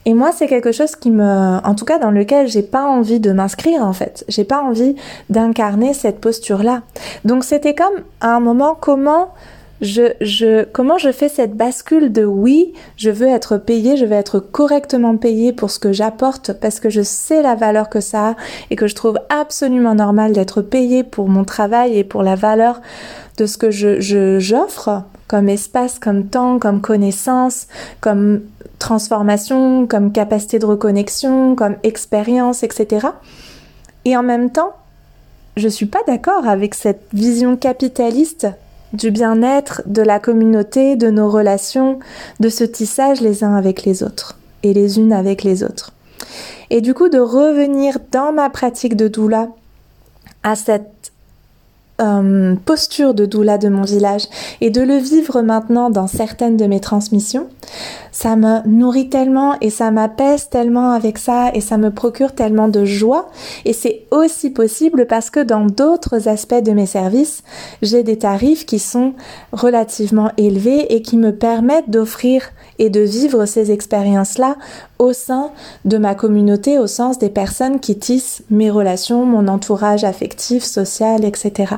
Et 0.05 0.13
moi, 0.13 0.31
c'est 0.31 0.47
quelque 0.47 0.71
chose 0.71 0.95
qui 0.95 1.09
me, 1.09 1.23
en 1.23 1.75
tout 1.75 1.85
cas, 1.85 1.97
dans 1.97 2.11
lequel 2.11 2.47
j'ai 2.47 2.61
pas 2.61 2.85
envie 2.85 3.19
de 3.19 3.31
m'inscrire, 3.31 3.83
en 3.83 3.93
fait. 3.93 4.23
J'ai 4.29 4.45
pas 4.45 4.61
envie 4.61 4.95
d'incarner 5.29 5.93
cette 5.93 6.21
posture-là. 6.21 6.83
Donc, 7.25 7.43
c'était 7.43 7.75
comme, 7.75 8.03
à 8.21 8.35
un 8.35 8.39
moment, 8.39 8.77
comment 8.79 9.33
je, 9.81 10.65
comment 10.65 10.97
je 10.97 11.11
fais 11.11 11.29
cette 11.29 11.55
bascule 11.55 12.11
de 12.11 12.25
oui, 12.25 12.73
je 12.97 13.09
veux 13.09 13.27
être 13.27 13.57
payé, 13.57 13.95
je 13.95 14.05
veux 14.05 14.13
être 14.13 14.39
correctement 14.39 15.15
payé 15.15 15.53
pour 15.53 15.71
ce 15.71 15.79
que 15.79 15.93
j'apporte 15.93 16.53
parce 16.53 16.79
que 16.79 16.89
je 16.89 17.01
sais 17.01 17.41
la 17.41 17.55
valeur 17.55 17.89
que 17.89 18.01
ça 18.01 18.29
a 18.29 18.35
et 18.69 18.75
que 18.75 18.87
je 18.87 18.95
trouve 18.95 19.19
absolument 19.29 19.95
normal 19.95 20.33
d'être 20.33 20.61
payé 20.61 21.03
pour 21.03 21.29
mon 21.29 21.45
travail 21.45 21.97
et 21.97 22.03
pour 22.03 22.23
la 22.23 22.35
valeur 22.35 22.81
de 23.37 23.45
ce 23.45 23.57
que 23.57 23.71
je, 23.71 24.39
j'offre 24.39 25.03
comme 25.27 25.47
espace, 25.47 25.99
comme 25.99 26.27
temps, 26.27 26.59
comme 26.59 26.81
connaissance, 26.81 27.67
comme 28.01 28.41
transformation, 28.79 29.87
comme 29.87 30.11
capacité 30.11 30.59
de 30.59 30.65
reconnexion, 30.65 31.55
comme 31.55 31.75
expérience, 31.83 32.63
etc. 32.63 33.07
Et 34.05 34.17
en 34.17 34.23
même 34.23 34.49
temps, 34.49 34.73
je 35.55 35.67
suis 35.67 35.85
pas 35.85 35.99
d'accord 36.07 36.47
avec 36.47 36.73
cette 36.73 37.03
vision 37.13 37.55
capitaliste 37.55 38.47
du 38.93 39.11
bien-être, 39.11 39.81
de 39.85 40.01
la 40.01 40.19
communauté, 40.19 40.95
de 40.95 41.09
nos 41.09 41.29
relations, 41.29 41.99
de 42.39 42.49
ce 42.49 42.63
tissage 42.63 43.21
les 43.21 43.43
uns 43.43 43.55
avec 43.55 43.83
les 43.83 44.03
autres 44.03 44.37
et 44.63 44.73
les 44.73 44.97
unes 44.97 45.13
avec 45.13 45.43
les 45.43 45.63
autres. 45.63 45.93
Et 46.69 46.81
du 46.81 46.93
coup, 46.93 47.09
de 47.09 47.19
revenir 47.19 47.97
dans 48.11 48.31
ma 48.31 48.49
pratique 48.49 48.95
de 48.95 49.07
doula 49.07 49.49
à 50.43 50.55
cette 50.55 50.98
euh, 51.99 52.55
posture 52.65 53.13
de 53.13 53.25
doula 53.25 53.57
de 53.57 53.69
mon 53.69 53.83
village 53.83 54.23
et 54.61 54.69
de 54.69 54.81
le 54.81 54.97
vivre 54.97 55.41
maintenant 55.41 55.89
dans 55.89 56.07
certaines 56.07 56.57
de 56.57 56.65
mes 56.65 56.79
transmissions, 56.79 57.47
ça 58.11 58.35
me 58.35 58.67
nourrit 58.67 59.09
tellement 59.09 59.55
et 59.61 59.69
ça 59.69 59.91
m'apaise 59.91 60.49
tellement 60.49 60.91
avec 60.91 61.17
ça 61.17 61.51
et 61.53 61.61
ça 61.61 61.77
me 61.77 61.91
procure 61.91 62.33
tellement 62.33 62.67
de 62.67 62.85
joie. 62.85 63.29
Et 63.65 63.73
c'est 63.73 64.05
aussi 64.11 64.49
possible 64.49 65.05
parce 65.07 65.29
que 65.29 65.39
dans 65.39 65.65
d'autres 65.65 66.27
aspects 66.27 66.63
de 66.63 66.71
mes 66.71 66.85
services, 66.85 67.43
j'ai 67.81 68.03
des 68.03 68.17
tarifs 68.17 68.65
qui 68.65 68.79
sont 68.79 69.13
relativement 69.51 70.31
élevés 70.37 70.93
et 70.93 71.01
qui 71.01 71.17
me 71.17 71.35
permettent 71.35 71.89
d'offrir 71.89 72.43
et 72.79 72.89
de 72.89 73.01
vivre 73.01 73.45
ces 73.45 73.71
expériences-là 73.71 74.55
au 74.97 75.13
sein 75.13 75.51
de 75.85 75.97
ma 75.97 76.15
communauté, 76.15 76.79
au 76.79 76.87
sens 76.87 77.19
des 77.19 77.29
personnes 77.29 77.79
qui 77.79 77.99
tissent 77.99 78.41
mes 78.49 78.71
relations, 78.71 79.25
mon 79.25 79.47
entourage 79.47 80.03
affectif, 80.03 80.63
social, 80.63 81.23
etc. 81.25 81.75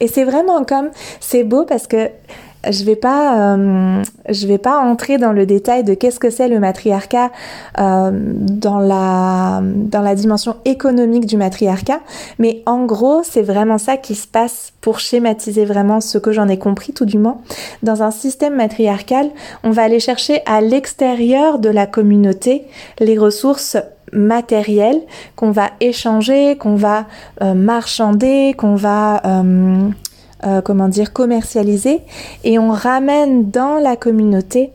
Et 0.00 0.08
c'est 0.08 0.24
vraiment 0.24 0.64
comme, 0.64 0.90
c'est 1.20 1.44
beau 1.44 1.64
parce 1.64 1.86
que 1.86 2.10
je 2.68 2.84
vais 2.84 2.96
pas, 2.96 3.54
euh, 3.54 4.02
je 4.28 4.46
vais 4.46 4.58
pas 4.58 4.78
entrer 4.78 5.18
dans 5.18 5.32
le 5.32 5.46
détail 5.46 5.82
de 5.84 5.94
qu'est-ce 5.94 6.20
que 6.20 6.30
c'est 6.30 6.48
le 6.48 6.60
matriarcat 6.60 7.30
euh, 7.78 8.10
dans 8.12 8.78
la 8.78 9.62
dans 9.62 10.02
la 10.02 10.14
dimension 10.14 10.56
économique 10.64 11.26
du 11.26 11.36
matriarcat, 11.36 12.00
mais 12.38 12.62
en 12.66 12.84
gros, 12.84 13.22
c'est 13.24 13.42
vraiment 13.42 13.78
ça 13.78 13.96
qui 13.96 14.14
se 14.14 14.26
passe 14.26 14.72
pour 14.80 15.00
schématiser 15.00 15.64
vraiment 15.64 16.00
ce 16.00 16.18
que 16.18 16.32
j'en 16.32 16.48
ai 16.48 16.58
compris 16.58 16.92
tout 16.92 17.06
du 17.06 17.18
moins. 17.18 17.38
Dans 17.82 18.02
un 18.02 18.10
système 18.10 18.56
matriarcal, 18.56 19.30
on 19.64 19.70
va 19.70 19.82
aller 19.82 20.00
chercher 20.00 20.42
à 20.46 20.60
l'extérieur 20.60 21.58
de 21.58 21.70
la 21.70 21.86
communauté 21.86 22.64
les 22.98 23.18
ressources 23.18 23.76
matérielles 24.12 25.00
qu'on 25.36 25.50
va 25.50 25.70
échanger, 25.80 26.56
qu'on 26.56 26.74
va 26.74 27.06
euh, 27.42 27.54
marchander, 27.54 28.54
qu'on 28.56 28.74
va 28.74 29.22
euh, 30.44 30.60
comment 30.60 30.88
dire, 30.88 31.12
commercialisé 31.12 32.00
et 32.44 32.58
on 32.58 32.70
ramène 32.70 33.50
dans 33.50 33.78
la 33.78 33.96
communauté 33.96 34.70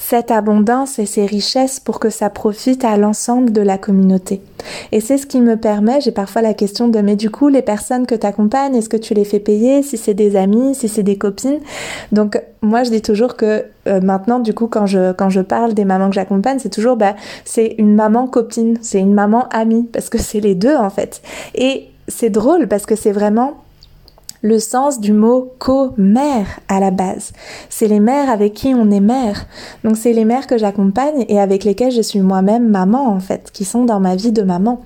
cette 0.00 0.30
abondance 0.30 0.98
et 0.98 1.04
ces 1.04 1.26
richesses 1.26 1.78
pour 1.78 2.00
que 2.00 2.08
ça 2.08 2.30
profite 2.30 2.84
à 2.84 2.96
l'ensemble 2.96 3.52
de 3.52 3.60
la 3.60 3.76
communauté. 3.76 4.40
Et 4.92 5.00
c'est 5.00 5.18
ce 5.18 5.26
qui 5.26 5.40
me 5.40 5.56
permet, 5.56 6.00
j'ai 6.00 6.10
parfois 6.10 6.40
la 6.40 6.54
question 6.54 6.88
de 6.88 6.98
mais 7.00 7.16
du 7.16 7.30
coup 7.30 7.48
les 7.48 7.60
personnes 7.60 8.06
que 8.06 8.14
tu 8.14 8.26
accompagnes, 8.26 8.74
est-ce 8.74 8.88
que 8.88 8.96
tu 8.96 9.12
les 9.12 9.24
fais 9.24 9.40
payer, 9.40 9.82
si 9.82 9.98
c'est 9.98 10.14
des 10.14 10.36
amis, 10.36 10.74
si 10.74 10.88
c'est 10.88 11.02
des 11.02 11.18
copines? 11.18 11.60
Donc 12.12 12.42
moi 12.62 12.82
je 12.82 12.90
dis 12.90 13.02
toujours 13.02 13.36
que 13.36 13.64
euh, 13.86 14.00
maintenant 14.00 14.38
du 14.38 14.54
coup 14.54 14.68
quand 14.68 14.86
je 14.86 15.12
quand 15.12 15.28
je 15.28 15.42
parle 15.42 15.74
des 15.74 15.84
mamans 15.84 16.08
que 16.08 16.14
j'accompagne, 16.14 16.58
c'est 16.58 16.70
toujours 16.70 16.96
bah 16.96 17.14
c'est 17.44 17.74
une 17.76 17.94
maman 17.94 18.26
copine, 18.26 18.78
c'est 18.80 19.00
une 19.00 19.14
maman 19.14 19.48
amie 19.50 19.86
parce 19.92 20.08
que 20.08 20.18
c'est 20.18 20.40
les 20.40 20.54
deux 20.54 20.76
en 20.76 20.90
fait. 20.90 21.20
Et 21.54 21.88
c'est 22.08 22.30
drôle 22.30 22.68
parce 22.68 22.86
que 22.86 22.96
c'est 22.96 23.12
vraiment 23.12 23.58
le 24.42 24.58
sens 24.58 25.00
du 25.00 25.12
mot 25.12 25.52
co-mère 25.58 26.60
à 26.68 26.80
la 26.80 26.90
base. 26.90 27.32
C'est 27.68 27.88
les 27.88 28.00
mères 28.00 28.30
avec 28.30 28.54
qui 28.54 28.74
on 28.74 28.90
est 28.90 29.00
mère. 29.00 29.46
Donc 29.84 29.96
c'est 29.96 30.12
les 30.12 30.24
mères 30.24 30.46
que 30.46 30.58
j'accompagne 30.58 31.24
et 31.28 31.40
avec 31.40 31.64
lesquelles 31.64 31.92
je 31.92 32.02
suis 32.02 32.20
moi-même 32.20 32.68
maman 32.68 33.08
en 33.08 33.20
fait, 33.20 33.50
qui 33.52 33.64
sont 33.64 33.84
dans 33.84 34.00
ma 34.00 34.16
vie 34.16 34.32
de 34.32 34.42
maman. 34.42 34.80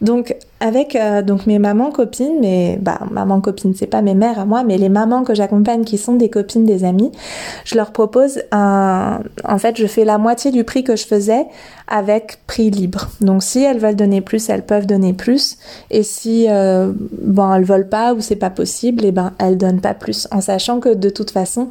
Donc 0.00 0.36
avec 0.60 0.96
euh, 0.96 1.22
donc 1.22 1.46
mes 1.46 1.58
mamans 1.58 1.90
copines, 1.90 2.38
mais 2.40 2.78
bah 2.80 3.00
maman 3.10 3.40
copine 3.40 3.74
c'est 3.74 3.86
pas 3.86 4.02
mes 4.02 4.14
mères 4.14 4.38
à 4.38 4.46
moi, 4.46 4.64
mais 4.64 4.78
les 4.78 4.88
mamans 4.88 5.22
que 5.22 5.34
j'accompagne 5.34 5.84
qui 5.84 5.98
sont 5.98 6.14
des 6.14 6.30
copines 6.30 6.64
des 6.64 6.84
amis, 6.84 7.12
je 7.64 7.74
leur 7.74 7.92
propose 7.92 8.42
un, 8.52 9.20
en 9.44 9.58
fait 9.58 9.76
je 9.76 9.86
fais 9.86 10.04
la 10.04 10.18
moitié 10.18 10.50
du 10.50 10.64
prix 10.64 10.82
que 10.82 10.96
je 10.96 11.06
faisais 11.06 11.46
avec 11.88 12.38
prix 12.46 12.70
libre. 12.70 13.08
Donc 13.20 13.42
si 13.42 13.62
elles 13.62 13.78
veulent 13.78 13.96
donner 13.96 14.22
plus, 14.22 14.48
elles 14.48 14.64
peuvent 14.64 14.86
donner 14.86 15.12
plus, 15.12 15.58
et 15.90 16.02
si 16.02 16.46
euh, 16.48 16.90
bon 17.22 17.52
elles 17.52 17.64
veulent 17.64 17.88
pas 17.88 18.14
ou 18.14 18.20
c'est 18.20 18.36
pas 18.36 18.50
possible, 18.50 19.04
et 19.04 19.08
eh 19.08 19.12
ben 19.12 19.32
elles 19.38 19.58
donnent 19.58 19.82
pas 19.82 19.94
plus, 19.94 20.26
en 20.30 20.40
sachant 20.40 20.80
que 20.80 20.94
de 20.94 21.10
toute 21.10 21.30
façon 21.30 21.68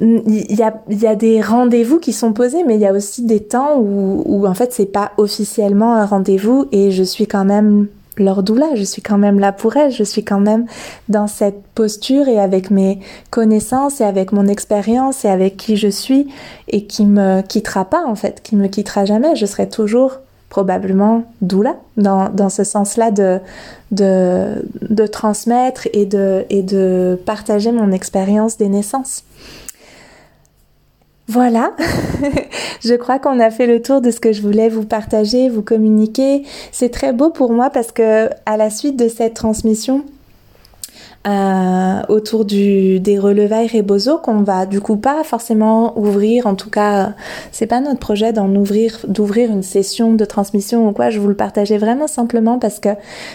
il 0.00 0.56
y 0.56 0.62
a, 0.62 0.74
y 0.88 1.06
a 1.06 1.14
des 1.14 1.42
rendez-vous 1.42 1.98
qui 1.98 2.12
sont 2.12 2.32
posés, 2.32 2.64
mais 2.64 2.76
il 2.76 2.80
y 2.80 2.86
a 2.86 2.92
aussi 2.92 3.24
des 3.24 3.40
temps 3.40 3.78
où, 3.78 4.46
en 4.46 4.54
fait 4.54 4.72
c'est 4.72 4.86
pas 4.86 5.12
officiellement 5.18 5.94
un 5.94 6.06
rendez-vous 6.06 6.66
et 6.72 6.90
je 6.90 7.02
suis 7.02 7.26
quand 7.26 7.44
même 7.44 7.88
leur 8.18 8.42
doula, 8.42 8.74
je 8.74 8.84
suis 8.84 9.00
quand 9.02 9.18
même 9.18 9.38
là 9.38 9.52
pour 9.52 9.76
elles, 9.76 9.90
je 9.90 10.04
suis 10.04 10.24
quand 10.24 10.40
même 10.40 10.66
dans 11.08 11.26
cette 11.26 11.62
posture 11.74 12.28
et 12.28 12.38
avec 12.38 12.70
mes 12.70 13.00
connaissances 13.30 14.00
et 14.00 14.04
avec 14.04 14.32
mon 14.32 14.48
expérience 14.48 15.24
et 15.24 15.28
avec 15.28 15.56
qui 15.56 15.76
je 15.76 15.88
suis 15.88 16.28
et 16.68 16.86
qui 16.86 17.06
me 17.06 17.40
quittera 17.42 17.84
pas 17.84 18.04
en 18.06 18.14
fait, 18.14 18.42
qui 18.42 18.56
me 18.56 18.68
quittera 18.68 19.04
jamais, 19.04 19.34
je 19.36 19.46
serai 19.46 19.68
toujours 19.68 20.18
probablement 20.50 21.24
doula 21.40 21.76
dans, 21.96 22.28
dans 22.28 22.50
ce 22.50 22.62
sens-là 22.62 23.10
de, 23.10 23.40
de, 23.90 24.62
de 24.82 25.06
transmettre 25.06 25.88
et 25.94 26.04
de, 26.04 26.44
et 26.50 26.62
de 26.62 27.18
partager 27.24 27.72
mon 27.72 27.90
expérience 27.90 28.58
des 28.58 28.68
naissances. 28.68 29.24
Voilà, 31.28 31.72
je 32.84 32.94
crois 32.94 33.18
qu'on 33.18 33.38
a 33.38 33.50
fait 33.50 33.66
le 33.66 33.80
tour 33.80 34.00
de 34.00 34.10
ce 34.10 34.20
que 34.20 34.32
je 34.32 34.42
voulais 34.42 34.68
vous 34.68 34.84
partager, 34.84 35.48
vous 35.48 35.62
communiquer. 35.62 36.42
C'est 36.72 36.90
très 36.90 37.12
beau 37.12 37.30
pour 37.30 37.52
moi 37.52 37.70
parce 37.70 37.92
que 37.92 38.28
à 38.44 38.56
la 38.56 38.70
suite 38.70 38.96
de 38.96 39.08
cette 39.08 39.34
transmission, 39.34 40.04
euh, 41.24 42.00
autour 42.08 42.44
du, 42.44 42.98
des 42.98 43.16
relevailles 43.16 43.68
Rebozo 43.68 44.18
qu'on 44.18 44.42
va 44.42 44.66
du 44.66 44.80
coup 44.80 44.96
pas 44.96 45.22
forcément 45.22 45.96
ouvrir. 45.96 46.46
En 46.46 46.56
tout 46.56 46.70
cas, 46.70 47.12
c'est 47.52 47.66
pas 47.66 47.80
notre 47.80 48.00
projet 48.00 48.32
d'en 48.32 48.52
ouvrir, 48.56 48.98
d'ouvrir 49.06 49.52
une 49.52 49.62
session 49.62 50.14
de 50.14 50.24
transmission 50.24 50.88
ou 50.88 50.92
quoi. 50.92 51.10
Je 51.10 51.20
vous 51.20 51.28
le 51.28 51.36
partageais 51.36 51.78
vraiment 51.78 52.08
simplement 52.08 52.58
parce 52.58 52.80
que 52.80 52.88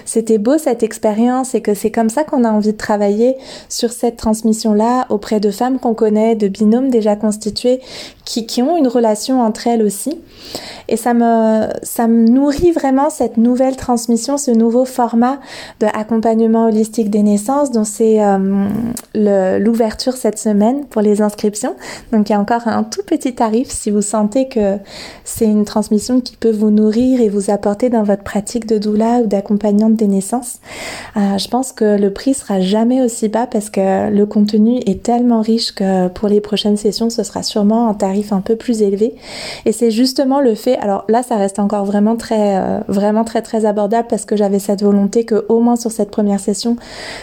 c'était 0.03 0.37
beau 0.37 0.57
cette 0.57 0.83
expérience 0.83 1.55
et 1.55 1.61
que 1.61 1.73
c'est 1.73 1.91
comme 1.91 2.09
ça 2.09 2.25
qu'on 2.25 2.43
a 2.43 2.49
envie 2.49 2.73
de 2.73 2.77
travailler 2.77 3.37
sur 3.69 3.93
cette 3.93 4.17
transmission-là 4.17 5.05
auprès 5.09 5.39
de 5.39 5.49
femmes 5.49 5.79
qu'on 5.79 5.93
connaît, 5.93 6.35
de 6.35 6.49
binômes 6.49 6.89
déjà 6.89 7.15
constitués 7.15 7.79
qui, 8.25 8.45
qui 8.45 8.61
ont 8.61 8.75
une 8.75 8.89
relation 8.89 9.41
entre 9.41 9.67
elles 9.67 9.81
aussi. 9.81 10.19
Et 10.89 10.97
ça 10.97 11.13
me, 11.13 11.67
ça 11.83 12.07
me 12.07 12.27
nourrit 12.27 12.71
vraiment 12.71 13.09
cette 13.09 13.37
nouvelle 13.37 13.77
transmission, 13.77 14.37
ce 14.37 14.51
nouveau 14.51 14.83
format 14.85 15.39
d'accompagnement 15.79 16.65
holistique 16.65 17.09
des 17.09 17.23
naissances 17.23 17.71
c'est 17.83 18.23
euh, 18.23 19.59
l'ouverture 19.59 20.13
cette 20.13 20.39
semaine 20.39 20.85
pour 20.85 21.01
les 21.01 21.21
inscriptions. 21.21 21.75
Donc 22.11 22.29
il 22.29 22.33
y 22.33 22.35
a 22.35 22.39
encore 22.39 22.67
un 22.67 22.83
tout 22.83 23.03
petit 23.05 23.35
tarif 23.35 23.69
si 23.69 23.91
vous 23.91 24.01
sentez 24.01 24.47
que 24.47 24.77
c'est 25.23 25.45
une 25.45 25.65
transmission 25.65 26.21
qui 26.21 26.35
peut 26.35 26.51
vous 26.51 26.71
nourrir 26.71 27.21
et 27.21 27.29
vous 27.29 27.49
apporter 27.51 27.89
dans 27.89 28.03
votre 28.03 28.23
pratique 28.23 28.65
de 28.65 28.77
doula 28.77 29.19
ou 29.19 29.27
d'accompagnante 29.27 29.95
des 29.95 30.07
naissances. 30.07 30.59
Euh, 31.15 31.37
je 31.37 31.47
pense 31.47 31.71
que 31.71 31.97
le 31.97 32.11
prix 32.11 32.33
sera 32.33 32.61
jamais 32.61 33.01
aussi 33.01 33.27
bas 33.27 33.47
parce 33.47 33.69
que 33.69 34.09
le 34.09 34.25
contenu 34.25 34.79
est 34.85 35.03
tellement 35.03 35.41
riche 35.41 35.73
que 35.73 36.07
pour 36.09 36.27
les 36.27 36.41
prochaines 36.41 36.77
sessions, 36.77 37.09
ce 37.09 37.23
sera 37.23 37.43
sûrement 37.43 37.89
un 37.89 37.93
tarif 37.93 38.31
un 38.31 38.41
peu 38.41 38.55
plus 38.55 38.81
élevé. 38.81 39.15
Et 39.65 39.71
c'est 39.71 39.91
justement 39.91 40.39
le 40.39 40.55
fait 40.55 40.77
alors 40.77 41.05
là, 41.09 41.23
ça 41.23 41.37
reste 41.37 41.59
encore 41.59 41.85
vraiment 41.85 42.15
très, 42.15 42.57
euh, 42.57 42.79
vraiment 42.87 43.23
très, 43.23 43.41
très 43.41 43.65
abordable 43.65 44.07
parce 44.09 44.25
que 44.25 44.35
j'avais 44.35 44.59
cette 44.59 44.83
volonté 44.83 45.25
que 45.25 45.45
au 45.49 45.59
moins 45.59 45.75
sur 45.75 45.91
cette 45.91 46.11
première 46.11 46.39
session, 46.39 46.77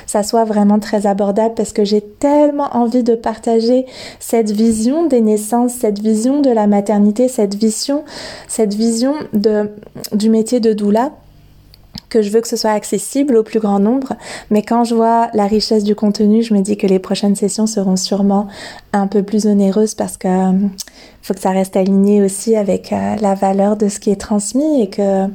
ça 0.07 0.23
soit 0.23 0.44
vraiment 0.45 0.79
très 0.79 1.07
abordable 1.07 1.55
parce 1.55 1.73
que 1.73 1.85
j'ai 1.85 2.01
tellement 2.01 2.77
envie 2.77 3.03
de 3.03 3.15
partager 3.15 3.87
cette 4.21 4.51
vision 4.51 5.07
des 5.07 5.21
naissances, 5.21 5.73
cette 5.73 5.99
vision 5.99 6.41
de 6.41 6.51
la 6.51 6.67
maternité, 6.67 7.29
cette 7.29 7.55
vision, 7.55 8.05
de, 9.33 9.71
du 10.13 10.31
métier 10.31 10.61
de 10.61 10.73
doula 10.73 11.13
que 12.15 12.23
je 12.23 12.31
veux 12.31 12.41
que 12.41 12.49
ce 12.49 12.57
soit 12.57 12.71
accessible 12.71 13.37
au 13.37 13.43
plus 13.43 13.59
grand 13.59 13.81
nombre, 13.81 14.15
mais 14.51 14.63
quand 14.63 14.85
je 14.85 14.95
vois 14.95 15.31
la 15.35 15.47
richesse 15.47 15.83
du 15.83 15.97
contenu, 15.97 16.43
je 16.43 16.55
me 16.55 16.61
dis 16.61 16.77
que 16.77 16.87
les 16.87 17.01
prochaines 17.01 17.35
sessions 17.35 17.67
seront 17.67 17.97
sûrement 17.97 18.47
un 18.93 19.09
peu 19.09 19.25
plus 19.25 19.47
onéreuses 19.47 19.95
parce 19.95 20.17
que 20.17 20.29
faut 21.25 21.33
que 21.33 21.41
ça 21.41 21.53
reste 21.53 21.75
aligné 21.75 22.23
aussi 22.23 22.55
avec 22.55 22.93
euh, 22.93 23.17
la 23.23 23.35
valeur 23.35 23.79
de 23.79 23.89
ce 23.89 23.99
qui 23.99 24.11
est 24.11 24.21
transmis 24.21 24.83
et 24.83 24.91
que 24.91 25.27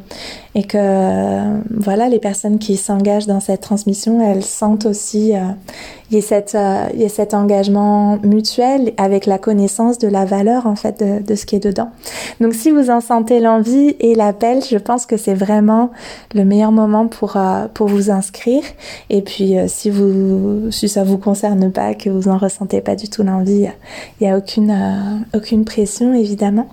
et 0.54 0.64
que 0.64 0.78
euh, 0.80 1.60
voilà 1.72 2.10
les 2.10 2.20
personnes 2.20 2.60
qui 2.60 2.78
s'engagent 2.78 3.26
dans 3.26 3.40
cette 3.40 3.62
transmission 3.62 4.22
elles 4.22 4.44
sentent 4.44 4.86
aussi 4.86 5.36
euh, 5.36 5.40
y 6.12 6.18
a 6.18 6.22
cette 6.22 6.54
a 6.54 6.90
cet 7.10 7.34
engagement 7.34 8.20
mutuel 8.22 8.94
avec 8.98 9.26
la 9.26 9.40
connaissance 9.40 9.98
de 9.98 10.08
la 10.08 10.26
valeur 10.26 10.68
en 10.68 10.76
fait 10.76 11.04
de, 11.04 11.24
de 11.24 11.36
ce 11.36 11.48
qui 11.48 11.56
est 11.56 11.64
dedans. 11.64 11.90
Donc 12.40 12.54
si 12.54 12.70
vous 12.70 12.92
en 12.92 13.02
sentez 13.02 13.40
l'envie 13.40 13.96
et 14.00 14.14
l'appel 14.14 14.62
je 14.64 14.78
pense 14.78 15.08
que 15.08 15.18
c'est 15.18 15.34
vraiment 15.34 15.90
le 16.36 16.46
meilleur 16.46 16.72
moment 16.72 17.08
pour 17.08 17.36
pour 17.74 17.88
vous 17.88 18.12
inscrire. 18.12 18.64
Et 19.10 19.24
puis 19.24 19.56
si 19.68 19.90
vous 19.90 20.70
si 20.70 20.88
ça 20.88 21.04
vous 21.04 21.18
concerne 21.18 21.72
pas 21.72 21.96
que 21.96 22.12
vous 22.12 22.28
en 22.28 22.38
ressentez 22.38 22.82
pas 22.82 22.96
du 22.96 23.10
tout 23.10 23.24
l'envie 23.24 23.68
il 24.20 24.28
y 24.28 24.30
a 24.30 24.38
aucune 24.38 25.26
aucune 25.34 25.49
prise 25.58 26.02
évidemment. 26.02 26.70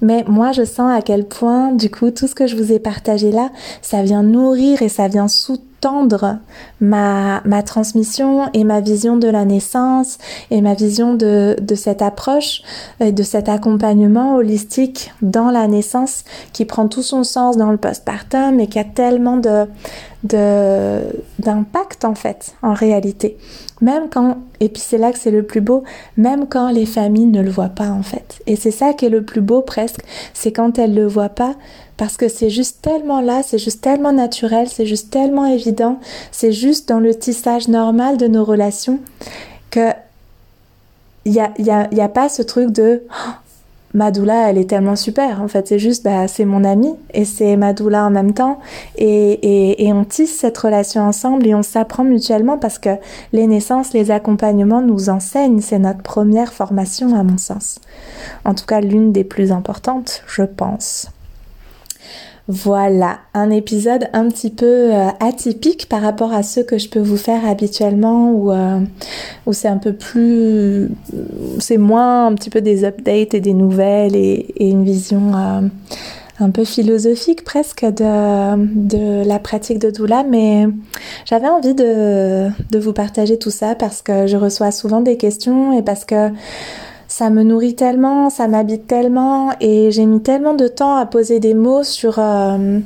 Mais 0.00 0.24
moi, 0.28 0.52
je 0.52 0.64
sens 0.64 0.90
à 0.96 1.02
quel 1.02 1.24
point, 1.26 1.72
du 1.72 1.90
coup, 1.90 2.10
tout 2.10 2.26
ce 2.26 2.34
que 2.34 2.46
je 2.46 2.56
vous 2.56 2.72
ai 2.72 2.78
partagé 2.78 3.32
là, 3.32 3.50
ça 3.82 4.02
vient 4.02 4.22
nourrir 4.22 4.82
et 4.82 4.88
ça 4.88 5.08
vient 5.08 5.28
soutenir 5.28 5.68
tendre 5.80 6.38
ma, 6.80 7.40
ma 7.44 7.62
transmission 7.62 8.50
et 8.52 8.64
ma 8.64 8.80
vision 8.80 9.16
de 9.16 9.28
la 9.28 9.44
naissance 9.44 10.18
et 10.50 10.60
ma 10.60 10.74
vision 10.74 11.14
de, 11.14 11.56
de 11.60 11.74
cette 11.74 12.02
approche 12.02 12.62
et 13.00 13.12
de 13.12 13.22
cet 13.22 13.48
accompagnement 13.48 14.36
holistique 14.36 15.12
dans 15.22 15.50
la 15.50 15.66
naissance 15.66 16.24
qui 16.52 16.64
prend 16.64 16.88
tout 16.88 17.02
son 17.02 17.24
sens 17.24 17.56
dans 17.56 17.70
le 17.70 17.76
postpartum 17.76 18.60
et 18.60 18.66
qui 18.66 18.78
a 18.78 18.84
tellement 18.84 19.36
de 19.36 19.66
d'impact 20.24 22.04
en 22.04 22.16
fait 22.16 22.56
en 22.62 22.74
réalité. 22.74 23.38
Même 23.80 24.08
quand 24.10 24.38
et 24.58 24.68
puis 24.68 24.82
c'est 24.84 24.98
là 24.98 25.12
que 25.12 25.18
c'est 25.18 25.30
le 25.30 25.44
plus 25.44 25.60
beau 25.60 25.84
même 26.16 26.48
quand 26.48 26.70
les 26.70 26.86
familles 26.86 27.26
ne 27.26 27.40
le 27.40 27.50
voient 27.50 27.68
pas 27.68 27.90
en 27.90 28.02
fait. 28.02 28.42
Et 28.46 28.56
c'est 28.56 28.72
ça 28.72 28.94
qui 28.94 29.06
est 29.06 29.10
le 29.10 29.22
plus 29.22 29.40
beau 29.40 29.62
presque 29.62 30.00
c'est 30.34 30.50
quand 30.50 30.78
elles 30.78 30.94
le 30.94 31.06
voient 31.06 31.28
pas 31.28 31.54
parce 31.98 32.16
que 32.16 32.28
c'est 32.28 32.48
juste 32.48 32.80
tellement 32.80 33.20
là, 33.20 33.42
c'est 33.44 33.58
juste 33.58 33.82
tellement 33.82 34.12
naturel, 34.12 34.68
c'est 34.68 34.86
juste 34.86 35.10
tellement 35.10 35.44
évident, 35.44 35.98
c'est 36.32 36.52
juste 36.52 36.88
dans 36.88 37.00
le 37.00 37.14
tissage 37.14 37.68
normal 37.68 38.16
de 38.16 38.28
nos 38.28 38.44
relations 38.44 39.00
que 39.70 39.90
il 41.24 41.32
n'y 41.32 41.40
a, 41.70 41.92
y 41.92 42.00
a, 42.00 42.08
pas 42.08 42.30
ce 42.30 42.40
truc 42.40 42.70
de 42.70 43.02
oh, 43.10 43.30
Madoula, 43.92 44.48
elle 44.48 44.56
est 44.56 44.70
tellement 44.70 44.96
super. 44.96 45.42
En 45.42 45.48
fait, 45.48 45.68
c'est 45.68 45.78
juste, 45.78 46.02
bah, 46.02 46.26
c'est 46.26 46.46
mon 46.46 46.64
amie 46.64 46.94
et 47.12 47.26
c'est 47.26 47.54
Madoula 47.56 48.06
en 48.06 48.10
même 48.10 48.32
temps. 48.32 48.60
Et, 48.96 49.32
et, 49.32 49.86
et, 49.86 49.92
on 49.92 50.04
tisse 50.04 50.38
cette 50.38 50.56
relation 50.56 51.02
ensemble 51.02 51.46
et 51.46 51.54
on 51.54 51.62
s'apprend 51.62 52.04
mutuellement 52.04 52.56
parce 52.56 52.78
que 52.78 52.96
les 53.34 53.46
naissances, 53.46 53.92
les 53.92 54.10
accompagnements 54.10 54.80
nous 54.80 55.10
enseignent. 55.10 55.60
C'est 55.60 55.78
notre 55.78 56.02
première 56.02 56.54
formation, 56.54 57.14
à 57.14 57.22
mon 57.22 57.36
sens. 57.36 57.78
En 58.46 58.54
tout 58.54 58.64
cas, 58.64 58.80
l'une 58.80 59.12
des 59.12 59.24
plus 59.24 59.52
importantes, 59.52 60.22
je 60.26 60.44
pense. 60.44 61.08
Voilà, 62.50 63.18
un 63.34 63.50
épisode 63.50 64.08
un 64.14 64.26
petit 64.30 64.48
peu 64.48 64.94
euh, 64.94 65.08
atypique 65.20 65.86
par 65.86 66.00
rapport 66.00 66.32
à 66.32 66.42
ceux 66.42 66.62
que 66.62 66.78
je 66.78 66.88
peux 66.88 66.98
vous 66.98 67.18
faire 67.18 67.46
habituellement 67.46 68.32
où, 68.32 68.50
euh, 68.50 68.80
c'est 69.52 69.68
un 69.68 69.76
peu 69.76 69.92
plus... 69.92 70.88
c'est 71.58 71.76
moins 71.76 72.26
un 72.26 72.34
petit 72.34 72.48
peu 72.48 72.62
des 72.62 72.86
updates 72.86 73.34
et 73.34 73.40
des 73.40 73.52
nouvelles 73.52 74.16
et, 74.16 74.46
une 74.58 74.82
vision 74.82 75.34
euh, 75.34 75.60
un 76.40 76.50
peu 76.50 76.64
philosophique 76.64 77.44
presque 77.44 77.84
de, 77.84 78.56
de 78.56 79.28
la 79.28 79.38
pratique 79.38 79.78
de 79.78 79.90
doula, 79.90 80.24
mais 80.24 80.68
j'avais 81.26 81.48
envie 81.48 81.74
de, 81.74 82.48
de 82.48 82.78
vous 82.78 82.94
partager 82.94 83.38
tout 83.38 83.50
ça 83.50 83.74
parce 83.74 84.00
que 84.00 84.26
je 84.26 84.38
reçois 84.38 84.70
souvent 84.70 85.02
des 85.02 85.18
questions 85.18 85.78
et 85.78 85.82
parce 85.82 86.06
que 86.06 86.30
ça 87.18 87.30
me 87.30 87.42
nourrit 87.42 87.74
tellement, 87.74 88.30
ça 88.30 88.46
m'habite 88.46 88.86
tellement 88.86 89.50
et 89.60 89.90
j'ai 89.90 90.06
mis 90.06 90.22
tellement 90.22 90.54
de 90.54 90.68
temps 90.68 90.94
à 90.94 91.04
poser 91.04 91.40
des 91.40 91.52
mots 91.52 91.82
sur 91.82 92.20
euh, 92.20 92.78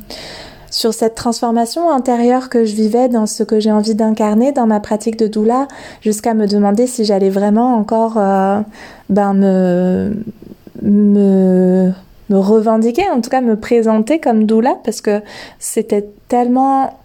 sur 0.70 0.94
cette 0.94 1.14
transformation 1.14 1.90
intérieure 1.90 2.48
que 2.48 2.64
je 2.64 2.74
vivais 2.74 3.10
dans 3.10 3.26
ce 3.26 3.42
que 3.42 3.60
j'ai 3.60 3.70
envie 3.70 3.94
d'incarner 3.94 4.52
dans 4.52 4.66
ma 4.66 4.80
pratique 4.80 5.18
de 5.18 5.26
doula 5.26 5.68
jusqu'à 6.00 6.32
me 6.32 6.46
demander 6.46 6.86
si 6.86 7.04
j'allais 7.04 7.28
vraiment 7.28 7.76
encore 7.76 8.14
euh, 8.16 8.60
ben 9.10 9.34
me 9.34 10.16
me 10.80 11.90
me 12.30 12.38
revendiquer, 12.38 13.04
en 13.10 13.20
tout 13.20 13.28
cas 13.28 13.42
me 13.42 13.60
présenter 13.60 14.18
comme 14.18 14.44
doula 14.46 14.78
parce 14.82 15.02
que 15.02 15.20
c'était 15.58 16.08
tellement 16.28 16.98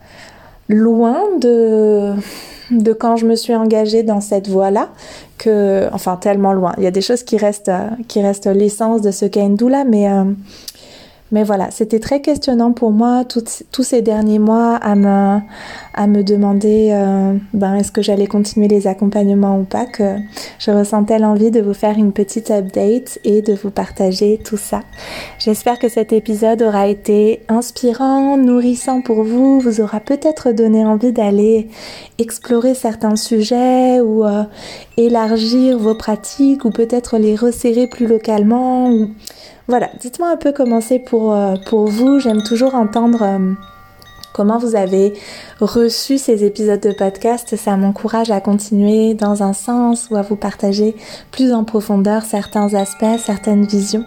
loin 0.69 1.17
de 1.41 2.13
de 2.71 2.93
quand 2.93 3.17
je 3.17 3.25
me 3.25 3.35
suis 3.35 3.55
engagée 3.55 4.03
dans 4.03 4.21
cette 4.21 4.47
voie-là 4.47 4.89
que, 5.37 5.89
enfin, 5.93 6.17
tellement 6.17 6.53
loin. 6.53 6.73
Il 6.77 6.83
y 6.83 6.87
a 6.87 6.91
des 6.91 7.01
choses 7.01 7.23
qui 7.23 7.37
restent, 7.37 7.69
euh, 7.69 7.89
qui 8.07 8.21
restent 8.21 8.47
l'essence 8.47 9.01
de 9.01 9.11
ce 9.11 9.25
qu'est 9.25 9.45
une 9.45 9.55
doula, 9.55 9.83
mais 9.83 10.09
euh, 10.09 10.23
mais 11.31 11.43
voilà, 11.43 11.71
c'était 11.71 11.99
très 11.99 12.21
questionnant 12.21 12.71
pour 12.71 12.91
moi 12.91 13.23
tous 13.25 13.83
ces 13.83 14.01
derniers 14.01 14.39
mois 14.39 14.75
à 14.75 14.95
me, 14.95 16.21
demander 16.23 16.89
euh, 16.91 17.33
ben, 17.53 17.75
est-ce 17.75 17.91
que 17.91 18.01
j'allais 18.01 18.27
continuer 18.27 18.69
les 18.69 18.87
accompagnements 18.87 19.59
ou 19.59 19.63
pas, 19.63 19.85
que 19.85 20.15
je 20.59 20.71
ressentais 20.71 21.19
l'envie 21.19 21.51
de 21.51 21.61
vous 21.61 21.73
faire 21.73 21.97
une 21.97 22.13
petite 22.13 22.49
update 22.49 23.19
et 23.25 23.41
de 23.41 23.53
vous 23.53 23.71
partager 23.71 24.39
tout 24.43 24.57
ça. 24.57 24.81
J'espère 25.39 25.79
que 25.79 25.89
cet 25.89 26.13
épisode 26.13 26.61
aura 26.61 26.87
été 26.87 27.41
inspirant, 27.49 28.37
nourrissant 28.37 29.01
pour 29.01 29.23
vous, 29.23 29.59
vous 29.59 29.81
aura 29.81 29.99
peut-être 29.99 30.53
donné 30.53 30.85
envie 30.85 31.11
d'aller 31.11 31.67
explorer 32.19 32.73
certains 32.73 33.17
sujets 33.17 33.99
ou 33.99 34.25
euh, 34.25 34.43
élargir 34.95 35.77
vos 35.77 35.95
pratiques 35.95 36.63
ou 36.63 36.71
peut-être 36.71 37.17
les 37.17 37.35
resserrer 37.35 37.87
plus 37.87 38.07
localement. 38.07 39.07
Voilà, 39.67 39.89
dites-moi 39.99 40.29
un 40.29 40.37
peu 40.37 40.53
comment 40.53 40.79
c'est 40.79 40.99
pour, 40.99 41.33
euh, 41.33 41.55
vous. 41.71 42.19
J'aime 42.19 42.41
toujours 42.41 42.73
entendre 42.73 43.21
euh, 43.21 43.53
comment 44.33 44.57
vous 44.57 44.77
avez 44.77 45.13
reçu 45.59 46.17
ces 46.17 46.45
épisodes 46.45 46.79
de 46.79 46.93
podcast. 46.93 47.55
Ça 47.57 47.75
m'encourage 47.75 48.31
à 48.31 48.39
continuer 48.39 49.13
dans 49.13 49.43
un 49.43 49.51
sens 49.51 50.07
ou 50.09 50.15
à 50.15 50.21
vous 50.21 50.37
partager 50.37 50.95
plus 51.31 51.51
en 51.51 51.65
profondeur 51.65 52.23
certains 52.23 52.73
aspects, 52.75 53.19
certaines 53.19 53.65
visions. 53.65 54.05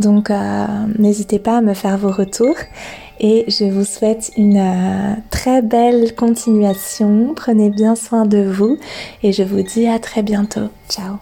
Donc 0.00 0.30
euh, 0.30 0.66
n'hésitez 0.98 1.38
pas 1.38 1.58
à 1.58 1.60
me 1.60 1.74
faire 1.74 1.96
vos 1.96 2.10
retours. 2.10 2.56
Et 3.20 3.44
je 3.48 3.64
vous 3.64 3.84
souhaite 3.84 4.30
une 4.36 5.16
très 5.30 5.60
belle 5.60 6.14
continuation. 6.14 7.34
Prenez 7.34 7.68
bien 7.68 7.96
soin 7.96 8.26
de 8.26 8.38
vous 8.38 8.78
et 9.24 9.32
je 9.32 9.42
vous 9.42 9.62
dis 9.62 9.88
à 9.88 9.98
très 9.98 10.22
bientôt. 10.22 10.68
Ciao 10.88 11.18